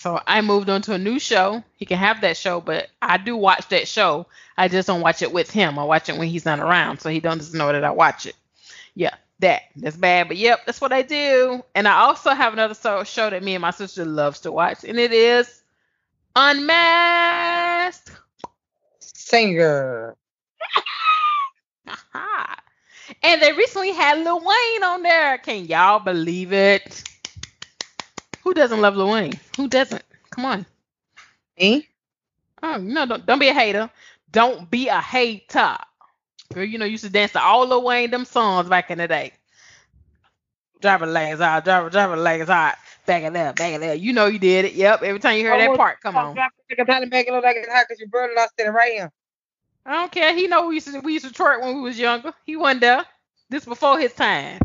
So 0.00 0.18
I 0.26 0.40
moved 0.40 0.70
on 0.70 0.80
to 0.82 0.94
a 0.94 0.98
new 0.98 1.18
show. 1.18 1.62
He 1.76 1.84
can 1.84 1.98
have 1.98 2.22
that 2.22 2.38
show, 2.38 2.62
but 2.62 2.88
I 3.02 3.18
do 3.18 3.36
watch 3.36 3.68
that 3.68 3.86
show. 3.86 4.26
I 4.56 4.66
just 4.66 4.86
don't 4.86 5.02
watch 5.02 5.20
it 5.20 5.30
with 5.30 5.50
him. 5.50 5.78
I 5.78 5.84
watch 5.84 6.08
it 6.08 6.16
when 6.16 6.28
he's 6.28 6.46
not 6.46 6.58
around, 6.58 7.00
so 7.00 7.10
he 7.10 7.20
doesn't 7.20 7.58
know 7.58 7.70
that 7.70 7.84
I 7.84 7.90
watch 7.90 8.24
it. 8.24 8.34
Yeah, 8.94 9.14
that 9.40 9.64
that's 9.76 9.98
bad, 9.98 10.28
but 10.28 10.38
yep, 10.38 10.60
that's 10.64 10.80
what 10.80 10.94
I 10.94 11.02
do. 11.02 11.62
And 11.74 11.86
I 11.86 11.98
also 12.00 12.30
have 12.30 12.54
another 12.54 12.72
so- 12.72 13.04
show 13.04 13.28
that 13.28 13.42
me 13.42 13.54
and 13.54 13.60
my 13.60 13.72
sister 13.72 14.06
loves 14.06 14.40
to 14.40 14.52
watch, 14.52 14.84
and 14.84 14.98
it 14.98 15.12
is 15.12 15.62
Unmasked. 16.34 18.12
Singer. 19.00 20.16
And 23.24 23.42
they 23.42 23.52
recently 23.52 23.90
had 23.92 24.18
Lil 24.18 24.38
Wayne 24.38 24.84
on 24.84 25.02
there. 25.02 25.38
Can 25.38 25.66
y'all 25.66 25.98
believe 25.98 26.52
it? 26.52 27.09
Who 28.50 28.54
doesn't 28.54 28.80
love 28.80 28.96
Lil 28.96 29.10
Wayne? 29.10 29.32
Who 29.56 29.68
doesn't? 29.68 30.02
Come 30.30 30.44
on. 30.44 30.66
Me? 31.56 31.86
Oh 32.60 32.78
no, 32.78 33.06
don't 33.06 33.24
don't 33.24 33.38
be 33.38 33.46
a 33.46 33.54
hater. 33.54 33.88
Don't 34.32 34.68
be 34.68 34.88
a 34.88 35.00
hater. 35.00 35.76
Girl, 36.52 36.64
you 36.64 36.76
know 36.76 36.84
you 36.84 36.90
used 36.90 37.04
to 37.04 37.10
dance 37.10 37.30
to 37.34 37.40
all 37.40 37.64
Lil 37.68 37.84
Wayne 37.84 38.10
them 38.10 38.24
songs 38.24 38.68
back 38.68 38.90
in 38.90 38.98
the 38.98 39.06
day. 39.06 39.34
Driver 40.80 41.06
legs 41.06 41.40
out, 41.40 41.62
driver 41.62 41.90
driver 41.90 42.16
legs 42.16 42.50
out, 42.50 42.74
back 43.06 43.22
it 43.22 43.36
up, 43.36 43.54
back 43.54 43.74
it 43.74 43.82
up. 43.84 44.00
You 44.00 44.12
know 44.12 44.26
you 44.26 44.40
did 44.40 44.64
it. 44.64 44.72
Yep. 44.72 45.04
Every 45.04 45.20
time 45.20 45.38
you 45.38 45.46
heard 45.46 45.60
that 45.60 45.76
part, 45.76 46.00
come 46.00 46.16
on. 46.16 46.34
Drop 46.34 46.50
it, 46.68 46.90
I'm 46.90 47.08
back 47.08 47.28
it 47.28 47.32
look 47.32 47.44
hot 47.44 47.84
because 47.88 48.00
your 48.00 48.08
brother 48.08 48.32
lost 48.36 48.54
it 48.58 48.64
right 48.64 48.94
here. 48.94 49.12
I 49.86 49.92
don't 49.92 50.10
care. 50.10 50.34
He 50.34 50.48
know 50.48 50.66
we 50.66 50.74
used 50.74 50.92
to 50.92 50.98
we 50.98 51.12
used 51.12 51.24
to 51.24 51.32
twerk 51.32 51.60
when 51.60 51.76
we 51.76 51.82
was 51.82 52.00
younger. 52.00 52.34
He 52.44 52.56
wasn't 52.56 52.80
there. 52.80 53.04
This 53.48 53.64
before 53.64 54.00
his 54.00 54.12
time. 54.12 54.58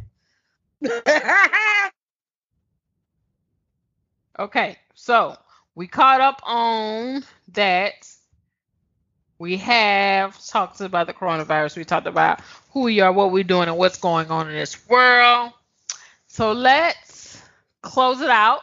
Okay, 4.37 4.77
so 4.93 5.37
we 5.75 5.87
caught 5.87 6.21
up 6.21 6.41
on 6.43 7.23
that. 7.53 7.93
We 9.37 9.57
have 9.57 10.43
talked 10.45 10.81
about 10.81 11.07
the 11.07 11.13
coronavirus. 11.13 11.77
We 11.77 11.85
talked 11.85 12.07
about 12.07 12.41
who 12.71 12.81
we 12.81 12.99
are, 13.01 13.11
what 13.11 13.31
we're 13.31 13.43
doing, 13.43 13.67
and 13.67 13.77
what's 13.77 13.97
going 13.97 14.29
on 14.31 14.49
in 14.49 14.55
this 14.55 14.87
world. 14.87 15.51
So 16.27 16.51
let's 16.53 17.41
close 17.81 18.21
it 18.21 18.29
out. 18.29 18.61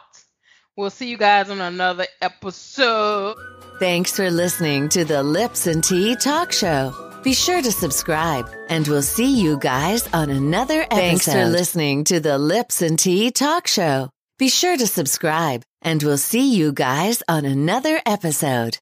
We'll 0.75 0.89
see 0.89 1.09
you 1.09 1.17
guys 1.17 1.49
on 1.49 1.61
another 1.61 2.07
episode. 2.21 3.35
Thanks 3.79 4.15
for 4.15 4.31
listening 4.31 4.89
to 4.89 5.05
the 5.05 5.21
Lips 5.21 5.67
and 5.67 5.83
Tea 5.83 6.15
Talk 6.15 6.51
Show. 6.51 6.93
Be 7.23 7.33
sure 7.33 7.61
to 7.61 7.71
subscribe, 7.71 8.49
and 8.69 8.87
we'll 8.87 9.01
see 9.01 9.39
you 9.39 9.57
guys 9.57 10.07
on 10.13 10.29
another 10.29 10.81
episode. 10.81 10.95
Thanks 10.95 11.31
for 11.31 11.45
listening 11.45 12.03
to 12.05 12.19
the 12.19 12.37
Lips 12.37 12.81
and 12.81 12.97
Tea 12.99 13.31
Talk 13.31 13.67
Show. 13.67 14.09
Be 14.43 14.49
sure 14.49 14.75
to 14.75 14.87
subscribe, 14.87 15.63
and 15.81 16.03
we'll 16.03 16.17
see 16.17 16.53
you 16.53 16.73
guys 16.73 17.23
on 17.29 17.45
another 17.45 18.01
episode. 18.05 18.77